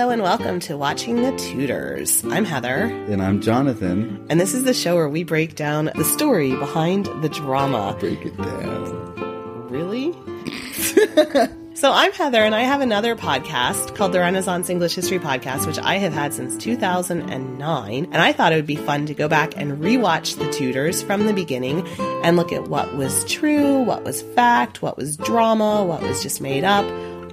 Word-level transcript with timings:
Hello 0.00 0.12
and 0.12 0.22
welcome 0.22 0.60
to 0.60 0.78
Watching 0.78 1.16
the 1.16 1.36
Tudors. 1.36 2.24
I'm 2.24 2.46
Heather, 2.46 2.84
And 2.84 3.22
I'm 3.22 3.42
Jonathan. 3.42 4.26
and 4.30 4.40
this 4.40 4.54
is 4.54 4.64
the 4.64 4.72
show 4.72 4.94
where 4.94 5.10
we 5.10 5.24
break 5.24 5.56
down 5.56 5.90
the 5.94 6.06
story 6.06 6.56
behind 6.56 7.04
the 7.20 7.28
drama. 7.28 7.94
Break 8.00 8.24
it 8.24 8.34
down. 8.38 9.68
Really? 9.68 10.14
so 11.74 11.92
I'm 11.92 12.12
Heather, 12.12 12.42
and 12.42 12.54
I 12.54 12.62
have 12.62 12.80
another 12.80 13.14
podcast 13.14 13.94
called 13.94 14.12
the 14.12 14.20
Renaissance 14.20 14.70
English 14.70 14.94
History 14.94 15.18
Podcast, 15.18 15.66
which 15.66 15.78
I 15.78 15.96
have 15.98 16.14
had 16.14 16.32
since 16.32 16.56
2009. 16.56 18.04
And 18.10 18.16
I 18.16 18.32
thought 18.32 18.54
it 18.54 18.56
would 18.56 18.64
be 18.64 18.76
fun 18.76 19.04
to 19.04 19.12
go 19.12 19.28
back 19.28 19.54
and 19.54 19.82
rewatch 19.82 20.38
the 20.38 20.50
Tudors 20.50 21.02
from 21.02 21.26
the 21.26 21.34
beginning 21.34 21.86
and 22.24 22.38
look 22.38 22.54
at 22.54 22.68
what 22.68 22.96
was 22.96 23.22
true, 23.26 23.82
what 23.82 24.04
was 24.04 24.22
fact, 24.22 24.80
what 24.80 24.96
was 24.96 25.18
drama, 25.18 25.84
what 25.84 26.00
was 26.00 26.22
just 26.22 26.40
made 26.40 26.64
up, 26.64 26.86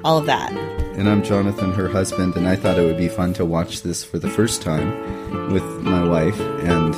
all 0.04 0.18
of 0.18 0.26
that. 0.26 0.52
And 0.98 1.08
I'm 1.08 1.24
Jonathan, 1.24 1.72
her 1.74 1.88
husband, 1.88 2.36
and 2.36 2.48
I 2.48 2.56
thought 2.56 2.80
it 2.80 2.84
would 2.84 2.98
be 2.98 3.08
fun 3.08 3.34
to 3.34 3.46
watch 3.46 3.84
this 3.84 4.04
for 4.04 4.18
the 4.18 4.30
first 4.30 4.62
time 4.62 5.52
with 5.52 5.64
my 5.84 6.08
wife 6.08 6.40
and 6.40 6.96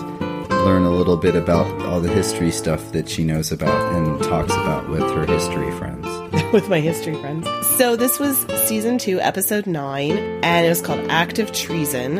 learn 0.49 0.83
a 0.83 0.91
little 0.91 1.17
bit 1.17 1.35
about 1.35 1.67
all 1.83 1.99
the 1.99 2.09
history 2.09 2.51
stuff 2.51 2.91
that 2.91 3.09
she 3.09 3.23
knows 3.23 3.51
about 3.51 3.93
and 3.93 4.21
talks 4.23 4.53
about 4.53 4.89
with 4.89 5.01
her 5.01 5.25
history 5.25 5.71
friends. 5.71 6.05
with 6.53 6.69
my 6.69 6.79
history 6.79 7.15
friends. 7.15 7.47
So 7.77 7.95
this 7.95 8.19
was 8.19 8.37
season 8.67 8.97
two, 8.97 9.19
episode 9.19 9.67
nine, 9.67 10.17
and 10.43 10.65
it 10.65 10.69
was 10.69 10.81
called 10.81 11.05
Active 11.09 11.51
Treason. 11.51 12.19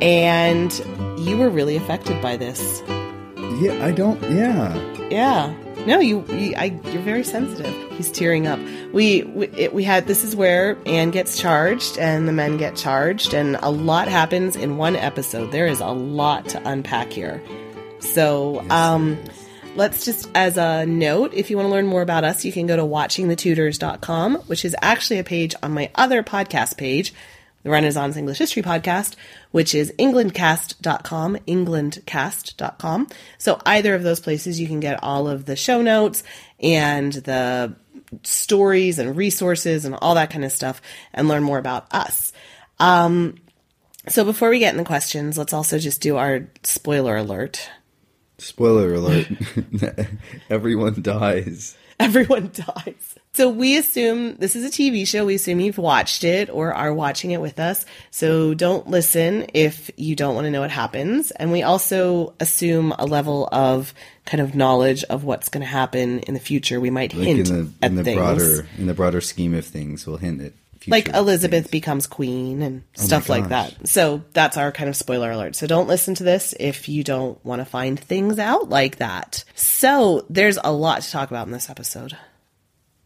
And 0.00 0.72
you 1.18 1.36
were 1.36 1.50
really 1.50 1.76
affected 1.76 2.20
by 2.22 2.36
this. 2.36 2.82
Yeah, 3.60 3.78
I 3.82 3.90
don't. 3.90 4.22
Yeah. 4.30 5.08
Yeah. 5.08 5.54
No, 5.86 5.98
you, 6.00 6.24
you 6.28 6.54
I, 6.56 6.78
you're 6.84 7.02
very 7.02 7.24
sensitive. 7.24 7.74
He's 7.98 8.10
tearing 8.12 8.46
up. 8.46 8.60
We 8.92 9.24
we, 9.24 9.48
it, 9.48 9.74
we 9.74 9.82
had 9.82 10.06
this 10.06 10.22
is 10.22 10.34
where 10.36 10.78
Anne 10.86 11.10
gets 11.10 11.38
charged 11.38 11.98
and 11.98 12.28
the 12.28 12.32
men 12.32 12.56
get 12.56 12.76
charged, 12.76 13.34
and 13.34 13.56
a 13.60 13.70
lot 13.70 14.06
happens 14.06 14.54
in 14.54 14.76
one 14.76 14.94
episode. 14.96 15.50
There 15.50 15.66
is 15.66 15.80
a 15.80 15.88
lot 15.88 16.48
to 16.50 16.62
unpack 16.66 17.12
here. 17.12 17.42
So, 17.98 18.64
um, 18.70 19.18
let's 19.74 20.04
just 20.04 20.30
as 20.34 20.56
a 20.56 20.86
note, 20.86 21.34
if 21.34 21.50
you 21.50 21.56
want 21.56 21.66
to 21.66 21.72
learn 21.72 21.88
more 21.88 22.02
about 22.02 22.22
us, 22.22 22.44
you 22.44 22.52
can 22.52 22.68
go 22.68 22.76
to 22.76 22.82
watchingthetudors.com, 22.82 24.36
which 24.46 24.64
is 24.64 24.76
actually 24.80 25.18
a 25.18 25.24
page 25.24 25.54
on 25.60 25.72
my 25.72 25.90
other 25.96 26.22
podcast 26.22 26.76
page, 26.76 27.12
the 27.64 27.70
Renaissance 27.70 28.16
English 28.16 28.38
History 28.38 28.62
Podcast, 28.62 29.16
which 29.50 29.74
is 29.74 29.92
englandcast.com, 29.98 31.36
englandcast.com. 31.48 33.08
So 33.38 33.60
either 33.66 33.94
of 33.94 34.02
those 34.04 34.20
places 34.20 34.60
you 34.60 34.68
can 34.68 34.80
get 34.80 35.02
all 35.02 35.28
of 35.28 35.46
the 35.46 35.56
show 35.56 35.82
notes 35.82 36.22
and 36.60 37.12
the 37.12 37.74
stories 38.22 38.98
and 38.98 39.16
resources 39.16 39.84
and 39.84 39.94
all 39.94 40.14
that 40.14 40.30
kind 40.30 40.44
of 40.44 40.52
stuff 40.52 40.80
and 41.12 41.28
learn 41.28 41.42
more 41.42 41.58
about 41.58 41.92
us. 41.92 42.32
Um, 42.78 43.36
so 44.08 44.24
before 44.24 44.50
we 44.50 44.58
get 44.58 44.72
in 44.72 44.78
the 44.78 44.84
questions, 44.84 45.36
let's 45.36 45.52
also 45.52 45.78
just 45.78 46.00
do 46.00 46.16
our 46.16 46.48
spoiler 46.62 47.16
alert. 47.16 47.68
Spoiler 48.38 48.94
alert: 48.94 49.28
everyone 50.50 51.02
dies. 51.02 51.76
Everyone 52.00 52.50
dies. 52.54 53.16
So 53.32 53.48
we 53.48 53.76
assume 53.76 54.36
this 54.36 54.56
is 54.56 54.64
a 54.64 54.70
TV 54.70 55.06
show. 55.06 55.26
We 55.26 55.34
assume 55.34 55.60
you've 55.60 55.78
watched 55.78 56.24
it 56.24 56.48
or 56.48 56.72
are 56.72 56.92
watching 56.94 57.32
it 57.32 57.40
with 57.40 57.58
us. 57.58 57.86
So 58.10 58.54
don't 58.54 58.88
listen 58.88 59.46
if 59.52 59.90
you 59.96 60.14
don't 60.16 60.34
want 60.34 60.44
to 60.46 60.50
know 60.50 60.60
what 60.60 60.70
happens. 60.70 61.30
And 61.32 61.50
we 61.52 61.62
also 61.62 62.34
assume 62.40 62.92
a 62.98 63.06
level 63.06 63.48
of 63.50 63.94
kind 64.26 64.40
of 64.40 64.54
knowledge 64.54 65.04
of 65.04 65.24
what's 65.24 65.48
going 65.48 65.62
to 65.62 65.66
happen 65.66 66.20
in 66.20 66.34
the 66.34 66.40
future. 66.40 66.80
We 66.80 66.90
might 66.90 67.14
Like 67.14 67.26
hint 67.26 67.48
in 67.48 67.54
the 67.64 67.72
at 67.82 67.90
in 67.90 67.96
the 67.96 68.04
things. 68.04 68.16
broader 68.16 68.66
in 68.76 68.86
the 68.86 68.94
broader 68.94 69.20
scheme 69.20 69.54
of 69.54 69.64
things, 69.66 70.06
we'll 70.06 70.18
hint 70.18 70.40
at 70.40 70.52
like 70.90 71.08
Elizabeth 71.08 71.64
things. 71.64 71.70
becomes 71.70 72.06
queen 72.06 72.62
and 72.62 72.82
Oh 72.98 73.02
stuff 73.02 73.28
like 73.28 73.48
that. 73.50 73.88
So 73.88 74.22
that's 74.32 74.56
our 74.56 74.72
kind 74.72 74.88
of 74.88 74.96
spoiler 74.96 75.30
alert. 75.30 75.56
So 75.56 75.66
don't 75.66 75.88
listen 75.88 76.14
to 76.16 76.24
this 76.24 76.54
if 76.58 76.88
you 76.88 77.04
don't 77.04 77.42
want 77.44 77.60
to 77.60 77.64
find 77.64 77.98
things 77.98 78.38
out 78.38 78.68
like 78.68 78.96
that. 78.96 79.44
So 79.54 80.26
there's 80.28 80.58
a 80.62 80.72
lot 80.72 81.02
to 81.02 81.10
talk 81.10 81.30
about 81.30 81.46
in 81.46 81.52
this 81.52 81.70
episode. 81.70 82.16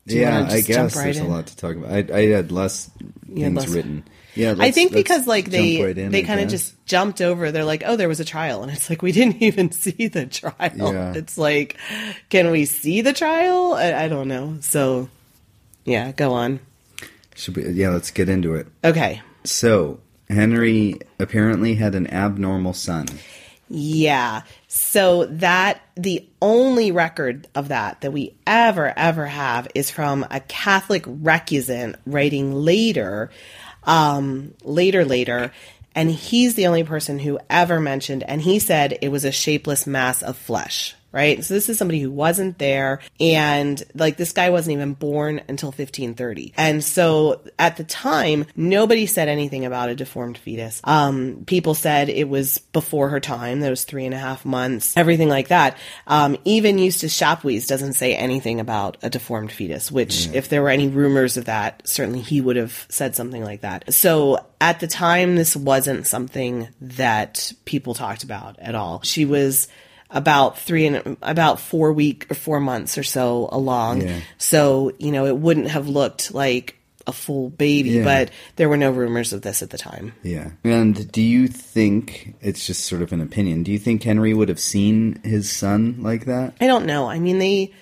Yeah, 0.04 0.48
I 0.50 0.62
guess 0.62 0.96
right 0.96 1.04
there's 1.04 1.18
in? 1.18 1.26
a 1.26 1.28
lot 1.28 1.46
to 1.46 1.56
talk 1.56 1.76
about. 1.76 1.90
I, 1.92 1.98
I 2.12 2.26
had 2.28 2.50
less 2.50 2.90
You 3.28 3.44
had 3.44 3.52
things 3.54 3.66
less- 3.66 3.68
written. 3.68 4.04
Yeah, 4.34 4.54
I 4.58 4.70
think 4.70 4.92
because 4.92 5.26
like 5.26 5.50
they 5.50 5.84
right 5.84 5.98
in, 5.98 6.10
they 6.10 6.22
kind 6.22 6.40
of 6.40 6.48
just 6.48 6.74
jumped 6.86 7.20
over. 7.20 7.52
They're 7.52 7.66
like, 7.66 7.82
oh, 7.84 7.96
there 7.96 8.08
was 8.08 8.18
a 8.18 8.24
trial, 8.24 8.62
and 8.62 8.72
it's 8.72 8.88
like 8.88 9.02
we 9.02 9.12
didn't 9.12 9.42
even 9.42 9.70
see 9.72 10.08
the 10.08 10.24
trial. 10.24 10.72
Yeah. 10.74 11.12
It's 11.14 11.36
like, 11.36 11.76
can 12.30 12.50
we 12.50 12.64
see 12.64 13.02
the 13.02 13.12
trial? 13.12 13.74
I, 13.74 13.92
I 13.92 14.08
don't 14.08 14.28
know. 14.28 14.56
So, 14.62 15.10
yeah, 15.84 16.12
go 16.12 16.32
on. 16.32 16.60
Should 17.34 17.56
we, 17.56 17.68
yeah, 17.70 17.90
let's 17.90 18.10
get 18.10 18.28
into 18.28 18.54
it. 18.54 18.66
Okay. 18.84 19.22
So 19.44 20.00
Henry 20.28 21.00
apparently 21.18 21.74
had 21.74 21.94
an 21.94 22.06
abnormal 22.08 22.74
son. 22.74 23.06
Yeah. 23.68 24.42
So 24.68 25.24
that 25.26 25.80
the 25.96 26.28
only 26.42 26.92
record 26.92 27.48
of 27.54 27.68
that 27.68 28.02
that 28.02 28.12
we 28.12 28.34
ever 28.46 28.92
ever 28.96 29.26
have 29.26 29.66
is 29.74 29.90
from 29.90 30.26
a 30.30 30.40
Catholic 30.40 31.04
recusant 31.04 31.96
writing 32.04 32.52
later, 32.52 33.30
um, 33.84 34.52
later 34.62 35.06
later, 35.06 35.52
and 35.94 36.10
he's 36.10 36.54
the 36.54 36.66
only 36.66 36.84
person 36.84 37.18
who 37.18 37.38
ever 37.48 37.80
mentioned, 37.80 38.22
and 38.24 38.42
he 38.42 38.58
said 38.58 38.98
it 39.00 39.08
was 39.08 39.24
a 39.24 39.32
shapeless 39.32 39.86
mass 39.86 40.22
of 40.22 40.36
flesh. 40.36 40.94
Right. 41.12 41.44
So 41.44 41.52
this 41.52 41.68
is 41.68 41.76
somebody 41.76 42.00
who 42.00 42.10
wasn't 42.10 42.58
there. 42.58 43.00
And 43.20 43.82
like 43.94 44.16
this 44.16 44.32
guy 44.32 44.50
wasn't 44.50 44.74
even 44.74 44.94
born 44.94 45.42
until 45.48 45.68
1530. 45.68 46.54
And 46.56 46.82
so 46.82 47.42
at 47.58 47.76
the 47.76 47.84
time, 47.84 48.46
nobody 48.56 49.06
said 49.06 49.28
anything 49.28 49.66
about 49.66 49.90
a 49.90 49.94
deformed 49.94 50.38
fetus. 50.38 50.80
Um, 50.84 51.44
people 51.46 51.74
said 51.74 52.08
it 52.08 52.28
was 52.28 52.58
before 52.72 53.10
her 53.10 53.20
time. 53.20 53.60
That 53.60 53.70
was 53.70 53.84
three 53.84 54.06
and 54.06 54.14
a 54.14 54.18
half 54.18 54.44
months, 54.44 54.96
everything 54.96 55.28
like 55.28 55.48
that. 55.48 55.76
Um, 56.06 56.38
even 56.44 56.78
Eustace 56.78 57.18
Chapuys 57.18 57.66
doesn't 57.66 57.92
say 57.92 58.14
anything 58.14 58.58
about 58.58 58.96
a 59.02 59.10
deformed 59.10 59.52
fetus, 59.52 59.92
which 59.92 60.28
if 60.32 60.48
there 60.48 60.62
were 60.62 60.70
any 60.70 60.88
rumors 60.88 61.36
of 61.36 61.44
that, 61.44 61.86
certainly 61.86 62.20
he 62.20 62.40
would 62.40 62.56
have 62.56 62.86
said 62.88 63.14
something 63.14 63.44
like 63.44 63.60
that. 63.60 63.92
So 63.92 64.46
at 64.60 64.80
the 64.80 64.86
time, 64.86 65.36
this 65.36 65.54
wasn't 65.56 66.06
something 66.06 66.68
that 66.80 67.52
people 67.64 67.94
talked 67.94 68.24
about 68.24 68.58
at 68.58 68.74
all. 68.74 69.02
She 69.02 69.24
was 69.24 69.68
about 70.12 70.58
three 70.58 70.86
and 70.86 71.16
about 71.22 71.58
four 71.58 71.92
week 71.92 72.30
or 72.30 72.34
four 72.34 72.60
months 72.60 72.96
or 72.98 73.02
so 73.02 73.48
along. 73.50 74.02
Yeah. 74.02 74.20
So, 74.38 74.92
you 74.98 75.10
know, 75.10 75.26
it 75.26 75.36
wouldn't 75.36 75.68
have 75.68 75.88
looked 75.88 76.32
like 76.34 76.76
a 77.06 77.12
full 77.12 77.50
baby, 77.50 77.90
Yeah. 77.90 78.04
but 78.04 78.30
there 78.56 78.68
were 78.68 78.76
no 78.76 78.90
rumors 78.92 79.32
of 79.32 79.42
this 79.42 79.60
at 79.62 79.70
the 79.70 79.78
time. 79.78 80.12
Yeah. 80.22 80.50
And 80.62 81.10
do 81.10 81.20
you 81.20 81.48
think 81.48 82.34
it's 82.40 82.64
just 82.66 82.84
sort 82.84 83.02
of 83.02 83.12
an 83.12 83.20
opinion? 83.20 83.64
Do 83.64 83.72
you 83.72 83.78
think 83.78 84.02
Henry 84.04 84.32
would 84.34 84.48
have 84.48 84.60
seen 84.60 85.20
his 85.24 85.50
son 85.50 85.96
like 86.00 86.26
that? 86.26 86.54
I 86.60 86.66
don't 86.68 86.86
know. 86.86 87.08
I 87.08 87.18
mean, 87.18 87.38
they, 87.40 87.72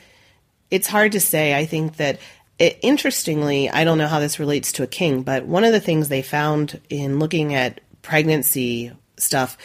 it's 0.71 0.87
hard 0.87 1.13
to 1.13 1.21
say. 1.21 1.55
I 1.55 1.67
think 1.67 1.97
that 1.97 2.19
it, 2.59 2.79
interestingly, 2.81 3.69
I 3.69 3.85
don't 3.85 3.99
know 3.99 4.07
how 4.07 4.21
this 4.21 4.39
relates 4.39 4.73
to 4.73 4.85
a 4.85 4.87
king, 4.87 5.23
but 5.23 5.45
one 5.45 5.65
of 5.65 5.73
the 5.73 5.81
things 5.81 6.09
they 6.09 6.23
found 6.23 6.81
in 6.89 7.19
looking 7.19 7.53
at 7.55 7.81
pregnancy 8.03 8.93
stuff, 9.23 9.57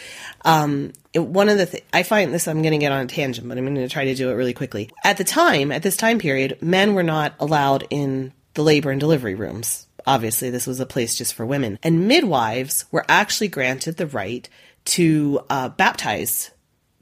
um, 0.44 0.92
one 1.14 1.48
of 1.48 1.58
the 1.58 1.66
th- 1.66 1.84
I 1.92 2.02
find 2.02 2.32
this 2.32 2.48
I'm 2.48 2.62
going 2.62 2.72
to 2.72 2.78
get 2.78 2.92
on 2.92 3.04
a 3.04 3.06
tangent, 3.06 3.48
but 3.48 3.58
I'm 3.58 3.64
going 3.64 3.76
to 3.76 3.88
try 3.88 4.04
to 4.04 4.14
do 4.14 4.30
it 4.30 4.34
really 4.34 4.54
quickly. 4.54 4.90
At 5.04 5.16
the 5.16 5.24
time, 5.24 5.72
at 5.72 5.82
this 5.82 5.96
time 5.96 6.18
period, 6.18 6.58
men 6.60 6.94
were 6.94 7.02
not 7.02 7.34
allowed 7.40 7.86
in 7.90 8.32
the 8.54 8.62
labor 8.62 8.90
and 8.90 9.00
delivery 9.00 9.34
rooms. 9.34 9.86
Obviously, 10.06 10.50
this 10.50 10.66
was 10.66 10.80
a 10.80 10.86
place 10.86 11.16
just 11.16 11.34
for 11.34 11.44
women, 11.44 11.78
and 11.82 12.06
midwives 12.06 12.84
were 12.90 13.04
actually 13.08 13.48
granted 13.48 13.96
the 13.96 14.06
right 14.06 14.48
to 14.84 15.40
uh, 15.50 15.68
baptize 15.68 16.50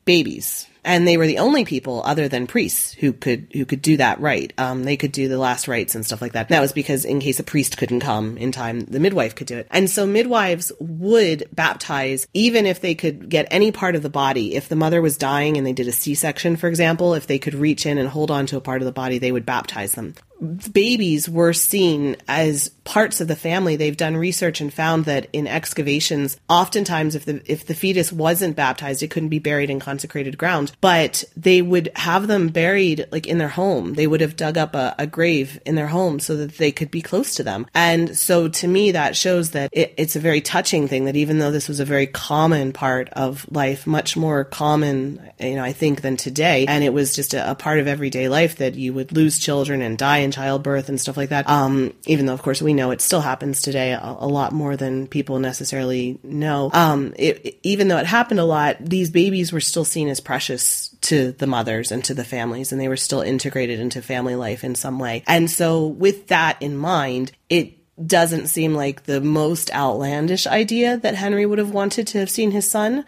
babies 0.05 0.67
and 0.85 1.07
they 1.07 1.17
were 1.17 1.27
the 1.27 1.39
only 1.39 1.65
people 1.65 2.03
other 2.05 2.29
than 2.29 2.47
priests 2.47 2.93
who 2.93 3.13
could 3.13 3.49
who 3.53 3.65
could 3.65 3.83
do 3.83 3.97
that 3.97 4.21
right. 4.21 4.53
Um, 4.59 4.85
they 4.85 4.97
could 4.97 5.13
do 5.13 5.29
the 5.29 5.39
last 5.39 5.69
rites 5.69 5.95
and 5.95 6.05
stuff 6.05 6.23
like 6.23 6.33
that. 6.33 6.49
That 6.49 6.61
was 6.61 6.73
because 6.73 7.05
in 7.05 7.21
case 7.21 7.41
a 7.41 7.45
priest 7.45 7.77
couldn't 7.77 8.01
come 8.01 8.37
in 8.37 8.53
time, 8.53 8.81
the 8.81 9.01
midwife 9.01 9.35
could 9.35 9.47
do 9.47 9.59
it. 9.59 9.67
And 9.71 9.89
so 9.89 10.07
midwives 10.07 10.73
would 10.79 11.49
baptize 11.53 12.27
even 12.35 12.67
if 12.67 12.81
they 12.81 12.95
could 12.95 13.29
get 13.29 13.49
any 13.51 13.73
part 13.73 13.97
of 13.97 14.03
the 14.03 14.11
body. 14.11 14.55
If 14.55 14.69
the 14.69 14.77
mother 14.77 15.01
was 15.01 15.17
dying 15.17 15.57
and 15.57 15.67
they 15.67 15.73
did 15.73 15.89
a 15.89 15.93
C-section, 15.93 16.57
for 16.57 16.69
example, 16.69 17.15
if 17.15 17.27
they 17.27 17.39
could 17.39 17.55
reach 17.55 17.87
in 17.87 17.99
and 17.99 18.09
hold 18.09 18.31
on 18.31 18.47
to 18.47 18.57
a 18.57 18.61
part 18.61 18.83
of 18.83 18.87
the 18.87 18.93
body, 18.93 19.19
they 19.19 19.33
would 19.33 19.47
baptize 19.47 19.93
them 19.93 20.15
babies 20.41 21.29
were 21.29 21.53
seen 21.53 22.17
as 22.29 22.69
parts 22.85 23.21
of 23.21 23.29
the 23.29 23.37
family. 23.37 23.77
They've 23.77 23.97
done 23.97 24.17
research 24.17 24.61
and 24.61 24.73
found 24.73 25.07
that 25.07 25.29
in 25.33 25.47
excavations, 25.47 26.39
oftentimes 26.49 27.15
if 27.15 27.25
the 27.25 27.43
if 27.51 27.67
the 27.67 27.75
fetus 27.75 28.13
wasn't 28.13 28.57
baptized, 28.57 29.03
it 29.03 29.11
couldn't 29.11 29.29
be 29.31 29.39
buried 29.39 29.71
in 29.71 29.81
consecrated 29.81 30.37
ground. 30.37 30.73
But 30.81 31.25
they 31.37 31.63
would 31.63 31.91
have 31.97 32.27
them 32.27 32.49
buried 32.49 33.07
like 33.11 33.27
in 33.27 33.39
their 33.39 33.49
home. 33.49 33.95
They 33.95 34.07
would 34.07 34.21
have 34.21 34.37
dug 34.37 34.59
up 34.59 34.75
a, 34.75 34.95
a 34.99 35.07
grave 35.07 35.61
in 35.65 35.75
their 35.75 35.87
home 35.87 36.21
so 36.21 36.37
that 36.37 36.59
they 36.59 36.73
could 36.73 36.91
be 36.91 37.03
close 37.03 37.35
to 37.37 37.43
them. 37.43 37.67
And 37.75 38.17
so 38.17 38.49
to 38.49 38.69
me, 38.69 38.93
that 38.93 39.17
shows 39.17 39.53
that 39.53 39.71
it, 39.73 39.95
it's 39.97 40.17
a 40.17 40.21
very 40.21 40.41
touching 40.41 40.89
thing 40.89 41.07
that 41.07 41.17
even 41.17 41.39
though 41.39 41.51
this 41.53 41.69
was 41.69 41.81
a 41.81 41.85
very 41.85 42.07
common 42.07 42.73
part 42.73 43.09
of 43.11 43.51
life, 43.51 43.87
much 43.87 44.17
more 44.17 44.45
common, 44.45 45.21
you 45.39 45.55
know, 45.55 45.65
I 45.65 45.73
think 45.73 46.03
than 46.03 46.17
today, 46.17 46.67
and 46.67 46.85
it 46.85 46.93
was 46.93 47.15
just 47.15 47.35
a, 47.35 47.51
a 47.51 47.55
part 47.55 47.79
of 47.79 47.87
everyday 47.87 48.29
life 48.29 48.57
that 48.57 48.75
you 48.75 48.93
would 48.93 49.13
lose 49.13 49.39
children 49.39 49.81
and 49.81 49.97
die 49.97 50.24
in 50.25 50.33
childbirth 50.33 50.89
and 50.89 51.01
stuff 51.01 51.17
like 51.17 51.29
that. 51.29 51.49
Um, 51.49 51.95
even 52.07 52.27
though, 52.27 52.33
of 52.33 52.43
course, 52.43 52.61
we 52.61 52.75
know 52.75 52.91
it 52.91 53.01
still 53.01 53.21
happens 53.21 53.63
today 53.63 53.93
a, 53.93 54.01
a 54.01 54.27
lot 54.27 54.53
more 54.53 54.77
than 54.77 55.07
people 55.07 55.39
necessarily 55.39 56.19
know. 56.23 56.71
Um, 56.73 57.15
it, 57.17 57.45
it, 57.45 57.59
even 57.63 57.89
though 57.89 57.99
it 57.99 58.07
happened 58.07 58.41
a 58.41 58.45
lot, 58.45 58.77
these 58.81 59.11
babies 59.11 59.53
were 59.53 59.61
still 59.61 59.85
seen 59.85 60.09
as 60.09 60.21
precious 60.21 60.89
to 61.03 61.33
the 61.33 61.47
mothers 61.47 61.93
and 61.93 62.03
to 62.05 62.15
the 62.15 62.25
families, 62.25 62.73
and 62.73 62.81
they 62.81 62.89
were 62.89 62.97
still 62.97 63.21
integrated 63.21 63.79
into 63.79 64.03
family 64.03 64.35
life 64.35 64.65
in 64.65 64.75
some 64.75 64.99
way. 64.99 65.23
And 65.27 65.51
so, 65.51 65.87
with 65.87 66.29
that 66.29 66.61
in 66.61 66.77
mind, 66.77 67.33
it 67.49 67.79
doesn't 68.05 68.49
seem 68.49 68.75
like 68.75 69.05
the 69.05 69.21
most 69.21 69.73
outlandish 69.73 70.47
idea 70.47 70.97
that 70.99 71.15
Henry 71.15 71.47
would 71.47 71.59
have 71.59 71.71
wanted 71.71 72.07
to 72.09 72.19
have 72.19 72.31
seen 72.31 72.51
his 72.51 72.69
son. 72.69 73.05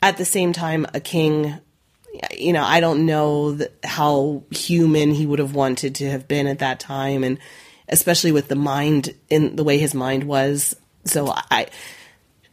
At 0.00 0.16
the 0.16 0.24
same 0.24 0.52
time, 0.52 0.86
a 0.94 1.00
king 1.00 1.60
you 2.36 2.52
know, 2.52 2.62
I 2.62 2.80
don't 2.80 3.06
know 3.06 3.58
how 3.84 4.44
human 4.50 5.10
he 5.12 5.26
would 5.26 5.38
have 5.38 5.54
wanted 5.54 5.94
to 5.96 6.10
have 6.10 6.28
been 6.28 6.46
at 6.46 6.58
that 6.60 6.80
time, 6.80 7.24
and 7.24 7.38
especially 7.88 8.32
with 8.32 8.48
the 8.48 8.56
mind 8.56 9.14
in 9.30 9.56
the 9.56 9.64
way 9.64 9.78
his 9.78 9.94
mind 9.94 10.24
was. 10.24 10.76
So, 11.04 11.32
I, 11.50 11.68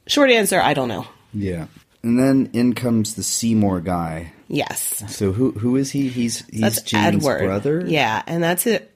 short 0.08 0.32
answer, 0.32 0.60
I 0.62 0.74
don't 0.74 0.88
know. 0.88 1.08
Yeah, 1.34 1.68
and 2.04 2.20
then 2.20 2.50
in 2.54 2.74
comes 2.74 3.16
the 3.16 3.24
Seymour 3.24 3.82
guy. 3.82 4.34
Yes. 4.48 5.04
So 5.08 5.32
who 5.32 5.52
who 5.52 5.76
is 5.76 5.92
he? 5.92 6.08
He's 6.08 6.46
he's 6.48 6.62
that's 6.62 6.82
Jane's 6.82 7.18
Edward. 7.18 7.46
brother. 7.46 7.84
Yeah, 7.86 8.24
and 8.26 8.44
that's 8.44 8.66
it. 8.66 8.92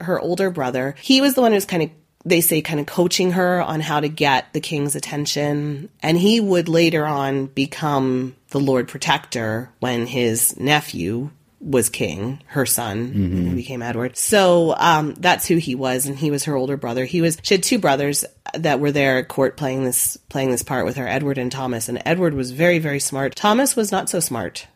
Her 0.00 0.18
older 0.18 0.50
brother. 0.50 0.94
He 1.00 1.20
was 1.20 1.34
the 1.34 1.42
one 1.42 1.52
who's 1.52 1.66
kind 1.66 1.82
of 1.84 1.90
they 2.24 2.40
say 2.40 2.60
kind 2.62 2.78
of 2.80 2.86
coaching 2.86 3.32
her 3.32 3.60
on 3.62 3.80
how 3.80 4.00
to 4.00 4.08
get 4.08 4.52
the 4.52 4.60
king's 4.60 4.94
attention. 4.94 5.88
And 6.02 6.16
he 6.16 6.40
would 6.40 6.68
later 6.68 7.04
on 7.06 7.46
become 7.46 8.36
the 8.50 8.60
Lord 8.60 8.88
Protector 8.88 9.70
when 9.80 10.06
his 10.06 10.56
nephew 10.58 11.30
was 11.60 11.88
king, 11.88 12.42
her 12.46 12.66
son, 12.66 13.08
Mm-hmm. 13.12 13.48
who 13.50 13.56
became 13.56 13.82
Edward. 13.82 14.16
So 14.16 14.74
um, 14.76 15.14
that's 15.14 15.46
who 15.46 15.56
he 15.56 15.74
was, 15.76 16.06
and 16.06 16.18
he 16.18 16.30
was 16.32 16.44
her 16.44 16.56
older 16.56 16.76
brother. 16.76 17.04
He 17.04 17.20
was 17.20 17.38
she 17.42 17.54
had 17.54 17.62
two 17.62 17.78
brothers 17.78 18.24
that 18.54 18.80
were 18.80 18.90
there 18.90 19.18
at 19.18 19.28
court 19.28 19.56
playing 19.56 19.84
this 19.84 20.16
playing 20.28 20.50
this 20.50 20.64
part 20.64 20.84
with 20.84 20.96
her, 20.96 21.06
Edward 21.06 21.38
and 21.38 21.52
Thomas. 21.52 21.88
And 21.88 22.02
Edward 22.04 22.34
was 22.34 22.50
very 22.50 22.78
very 22.80 22.98
smart. 23.00 23.36
Thomas 23.36 23.76
was 23.76 23.92
not 23.92 24.08
so 24.10 24.18
smart. 24.20 24.66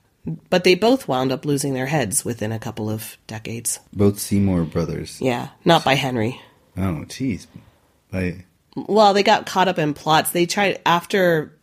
But 0.50 0.64
they 0.64 0.74
both 0.74 1.06
wound 1.06 1.30
up 1.30 1.44
losing 1.44 1.74
their 1.74 1.86
heads 1.86 2.24
within 2.24 2.50
a 2.50 2.58
couple 2.58 2.90
of 2.90 3.16
decades. 3.28 3.78
Both 3.92 4.18
Seymour 4.18 4.64
brothers. 4.64 5.20
Yeah, 5.20 5.50
not 5.64 5.84
by 5.84 5.94
Henry. 5.94 6.40
Oh, 6.76 7.04
jeez. 7.06 7.46
Well, 8.76 9.14
they 9.14 9.22
got 9.22 9.46
caught 9.46 9.68
up 9.68 9.78
in 9.78 9.94
plots. 9.94 10.30
They 10.30 10.46
tried 10.46 10.80
after 10.84 11.56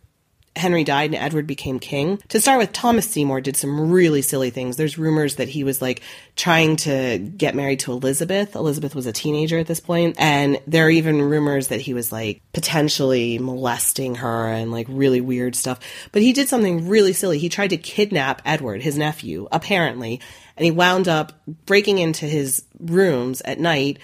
Henry 0.56 0.84
died 0.84 1.10
and 1.12 1.16
Edward 1.16 1.46
became 1.46 1.80
king. 1.80 2.18
To 2.28 2.40
start 2.40 2.58
with, 2.58 2.72
Thomas 2.72 3.10
Seymour 3.10 3.40
did 3.40 3.56
some 3.56 3.90
really 3.90 4.22
silly 4.22 4.50
things. 4.50 4.76
There's 4.76 4.98
rumors 4.98 5.36
that 5.36 5.48
he 5.48 5.64
was 5.64 5.82
like 5.82 6.02
trying 6.36 6.76
to 6.76 7.18
get 7.18 7.56
married 7.56 7.80
to 7.80 7.92
Elizabeth. 7.92 8.54
Elizabeth 8.54 8.94
was 8.94 9.06
a 9.06 9.12
teenager 9.12 9.58
at 9.58 9.66
this 9.66 9.80
point, 9.80 10.16
and 10.18 10.60
there 10.66 10.86
are 10.86 10.90
even 10.90 11.22
rumors 11.22 11.68
that 11.68 11.80
he 11.80 11.92
was 11.92 12.12
like 12.12 12.40
potentially 12.52 13.38
molesting 13.38 14.16
her 14.16 14.48
and 14.48 14.70
like 14.70 14.86
really 14.88 15.20
weird 15.20 15.56
stuff. 15.56 15.80
But 16.12 16.22
he 16.22 16.32
did 16.32 16.48
something 16.48 16.88
really 16.88 17.12
silly. 17.12 17.38
He 17.38 17.48
tried 17.48 17.70
to 17.70 17.76
kidnap 17.76 18.40
Edward, 18.44 18.82
his 18.82 18.96
nephew, 18.96 19.48
apparently, 19.50 20.20
and 20.56 20.64
he 20.64 20.70
wound 20.70 21.08
up 21.08 21.32
breaking 21.66 21.98
into 21.98 22.26
his 22.26 22.64
rooms 22.78 23.40
at 23.40 23.58
night 23.58 23.98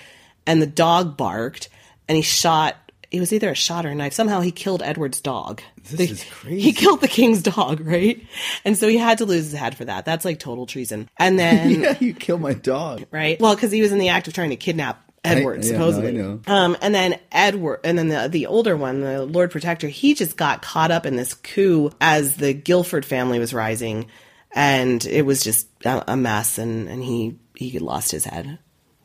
and 0.51 0.61
the 0.61 0.67
dog 0.67 1.17
barked 1.17 1.69
and 2.09 2.17
he 2.17 2.23
shot 2.23 2.77
it 3.11 3.19
was 3.19 3.33
either 3.33 3.51
a 3.51 3.55
shot 3.57 3.85
or 3.87 3.89
a 3.89 3.95
knife. 3.97 4.13
Somehow 4.13 4.41
he 4.41 4.53
killed 4.53 4.83
Edward's 4.85 5.21
dog. 5.21 5.63
This 5.83 5.91
The- 5.93 6.05
is 6.13 6.25
crazy. 6.31 6.61
He 6.61 6.73
killed 6.73 7.01
the 7.01 7.09
king's 7.09 7.43
dog, 7.43 7.81
right? 7.81 8.25
And 8.65 8.77
so 8.79 8.87
he 8.87 8.97
had 8.99 9.19
to 9.19 9.25
lose 9.25 9.47
his 9.51 9.53
head 9.59 9.77
for 9.77 9.85
that. 9.85 10.05
That's 10.05 10.25
like 10.25 10.39
total 10.39 10.65
treason. 10.67 11.09
And 11.19 11.37
then, 11.37 11.71
yeah, 11.83 11.97
you 11.99 12.15
kill 12.15 12.39
my 12.39 12.55
dog. 12.55 13.07
right? 13.11 13.41
Well, 13.41 13.55
because 13.57 13.73
he 13.73 13.81
was 13.83 13.91
in 13.91 13.99
the 13.99 14.11
act 14.11 14.29
of 14.29 14.35
trying 14.35 14.51
to 14.51 14.57
kidnap 14.57 15.03
Edward, 15.25 15.65
yeah, 15.65 15.73
no, 15.73 15.77
I 15.77 15.91
supposedly. 15.91 16.13
know. 16.13 16.41
Um, 16.47 16.77
and 16.81 16.95
then 16.95 17.19
Edward, 17.33 17.81
and 17.83 17.99
then 17.99 18.09
the 18.09 18.29
the 18.29 18.47
older 18.47 18.77
one, 18.77 19.01
the 19.01 19.27
Lord 19.27 19.51
Protector, 19.51 19.89
he 19.89 20.15
just 20.15 20.37
got 20.37 20.63
caught 20.63 20.91
up 20.93 21.05
in 21.05 21.17
this 21.17 21.35
coup 21.35 21.91
as 22.01 22.37
the 22.37 22.55
Guilford 22.55 23.05
family 23.05 23.39
was 23.41 23.53
rising, 23.53 24.07
and 24.55 25.05
it 25.05 25.27
was 25.27 25.43
just 25.43 25.67
a, 25.85 26.13
a 26.13 26.17
mess, 26.17 26.59
and 26.59 26.89
and 26.89 27.03
he 27.05 27.37
he 27.57 27.79
lost 27.81 28.13
his 28.13 28.25
head. 28.25 28.59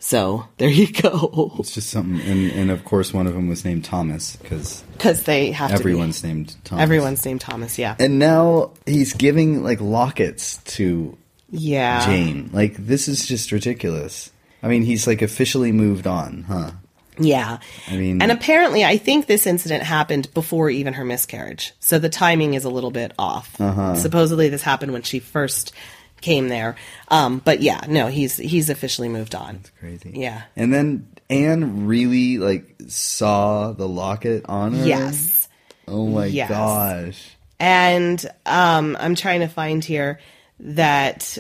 So 0.06 0.48
there 0.58 0.70
you 0.70 0.92
go. 0.92 1.56
It's 1.58 1.74
just 1.74 1.90
something, 1.90 2.22
and 2.22 2.52
and 2.52 2.70
of 2.70 2.86
course 2.86 3.12
one 3.12 3.26
of 3.26 3.34
them 3.34 3.48
was 3.50 3.66
named 3.66 3.86
Thomas 3.86 4.36
because 4.36 4.84
Because 4.94 5.24
they 5.24 5.52
have 5.52 5.72
everyone's 5.72 6.22
to 6.22 6.28
named. 6.28 6.56
Thomas. 6.64 6.84
Everyone's 6.84 7.26
named 7.26 7.42
Thomas. 7.42 7.80
Yeah. 7.80 7.96
And 7.98 8.20
now 8.20 8.74
he's 8.86 9.14
giving 9.14 9.64
like 9.64 9.82
lockets 9.82 10.58
to 10.76 11.18
yeah. 11.50 12.06
Jane. 12.06 12.52
Like 12.54 12.76
this 12.78 13.08
is 13.08 13.26
just 13.26 13.52
ridiculous. 13.52 14.32
I 14.62 14.68
mean, 14.68 14.84
he's 14.84 15.08
like 15.08 15.24
officially 15.24 15.72
moved 15.72 16.06
on, 16.06 16.44
huh? 16.44 16.70
Yeah. 17.18 17.58
I 17.88 17.98
mean- 17.98 18.22
and 18.22 18.32
apparently, 18.32 18.86
I 18.86 18.98
think 18.98 19.26
this 19.26 19.48
incident 19.48 19.82
happened 19.82 20.32
before 20.36 20.70
even 20.70 20.94
her 20.94 21.06
miscarriage. 21.06 21.74
So 21.80 21.98
the 21.98 22.10
timing 22.10 22.54
is 22.54 22.64
a 22.64 22.70
little 22.70 22.92
bit 22.92 23.12
off. 23.18 23.60
Uh-huh. 23.60 23.96
Supposedly, 23.96 24.50
this 24.50 24.62
happened 24.62 24.94
when 24.94 25.02
she 25.02 25.18
first 25.20 25.74
came 26.22 26.48
there. 26.50 26.76
Um, 27.10 27.42
but 27.44 27.62
yeah, 27.62 27.82
no, 27.88 28.08
he's 28.08 28.38
he's 28.38 28.70
officially 28.70 29.10
moved 29.10 29.36
on. 29.36 29.56
That's 29.58 29.70
Crazy. 29.80 30.12
Yeah. 30.16 30.44
And 30.56 30.74
then 30.74 31.08
Anne 31.30 31.86
really 31.88 32.38
like 32.38 32.76
saw 32.88 33.72
the 33.74 33.88
locket 33.88 34.46
on 34.48 34.74
her. 34.74 34.86
Yes. 34.86 35.48
Oh 35.88 36.08
my 36.08 36.26
Yes. 36.26 36.50
gosh. 36.50 37.32
And 37.60 38.24
um, 38.46 38.98
I'm 39.00 39.16
trying 39.16 39.40
to 39.42 39.48
find 39.48 39.84
here 39.84 40.20
that 40.60 41.38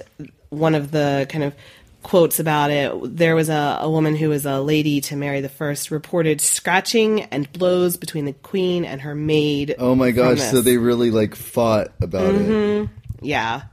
one 0.50 0.75
of 0.75 0.92
the 0.92 1.26
kind 1.30 1.44
of 1.44 1.54
quotes 2.04 2.40
about 2.40 2.69
it 2.69 2.94
there 3.18 3.35
was 3.35 3.49
a, 3.49 3.80
a 3.81 3.90
woman 3.90 4.16
who 4.16 4.30
was 4.30 4.45
a 4.45 4.59
lady 4.61 5.02
to 5.02 5.16
Mary 5.16 5.42
the 5.42 5.49
First 5.49 5.90
reported 5.90 6.40
scratching 6.40 7.23
and 7.23 7.52
blows 7.52 7.97
between 7.97 8.26
the 8.26 8.33
queen 8.33 8.85
and 8.85 9.02
her 9.02 9.16
maid. 9.16 9.73
Oh 9.80 9.95
my 9.95 10.11
gosh. 10.11 10.40
So 10.40 10.61
they 10.61 10.78
really 10.78 11.09
like 11.09 11.33
fought 11.33 11.92
about 12.02 12.35
it. 12.35 12.90
Yeah. 13.21 13.64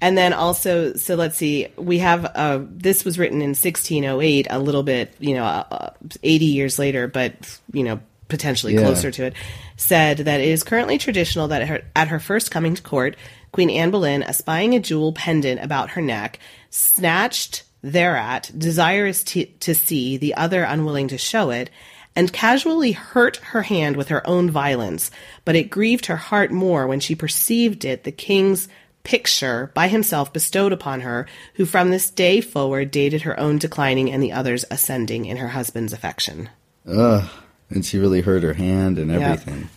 And 0.00 0.18
then 0.18 0.32
also, 0.32 0.94
so 0.94 1.14
let's 1.14 1.36
see, 1.36 1.68
we 1.76 1.98
have, 1.98 2.24
uh, 2.34 2.60
this 2.68 3.04
was 3.04 3.18
written 3.18 3.40
in 3.40 3.50
1608, 3.50 4.46
a 4.50 4.58
little 4.58 4.82
bit, 4.82 5.14
you 5.18 5.34
know, 5.34 5.44
uh, 5.44 5.90
80 6.22 6.44
years 6.44 6.78
later, 6.78 7.08
but, 7.08 7.34
you 7.72 7.84
know, 7.84 8.00
potentially 8.28 8.74
Yeah. 8.74 8.80
closer 8.82 9.10
to 9.10 9.24
it, 9.24 9.34
said 9.76 10.18
that 10.18 10.40
it 10.40 10.48
is 10.48 10.62
currently 10.62 10.98
traditional 10.98 11.48
that 11.48 11.62
at 11.62 11.68
her, 11.68 11.82
at 11.96 12.08
her 12.08 12.18
first 12.20 12.50
coming 12.50 12.74
to 12.74 12.82
court, 12.82 13.16
Queen 13.52 13.70
Anne 13.70 13.90
Boleyn, 13.90 14.22
espying 14.22 14.74
a 14.74 14.80
jewel 14.80 15.12
pendant 15.12 15.62
about 15.62 15.90
her 15.90 16.02
neck, 16.02 16.38
snatched 16.70 17.62
thereat, 17.82 18.50
desirous 18.56 19.22
to, 19.24 19.44
to 19.60 19.74
see, 19.74 20.16
the 20.16 20.34
other 20.34 20.64
unwilling 20.64 21.08
to 21.08 21.18
show 21.18 21.50
it, 21.50 21.70
and 22.16 22.32
casually 22.32 22.92
hurt 22.92 23.36
her 23.38 23.62
hand 23.62 23.96
with 23.96 24.08
her 24.08 24.26
own 24.26 24.50
violence, 24.50 25.10
but 25.44 25.56
it 25.56 25.70
grieved 25.70 26.06
her 26.06 26.16
heart 26.16 26.50
more 26.50 26.86
when 26.86 27.00
she 27.00 27.14
perceived 27.14 27.84
it 27.84 28.04
the 28.04 28.12
king's 28.12 28.68
picture 29.04 29.70
by 29.74 29.86
himself 29.88 30.32
bestowed 30.32 30.72
upon 30.72 31.02
her, 31.02 31.26
who 31.54 31.64
from 31.66 31.90
this 31.90 32.10
day 32.10 32.40
forward 32.40 32.90
dated 32.90 33.22
her 33.22 33.38
own 33.38 33.58
declining 33.58 34.10
and 34.10 34.22
the 34.22 34.32
other's 34.32 34.64
ascending 34.70 35.26
in 35.26 35.36
her 35.36 35.48
husband's 35.48 35.92
affection. 35.92 36.48
Ugh. 36.88 37.28
And 37.70 37.84
she 37.84 37.98
really 37.98 38.20
hurt 38.22 38.42
her 38.42 38.54
hand 38.54 38.98
and 38.98 39.10
Yep. 39.10 39.20
everything. 39.22 39.68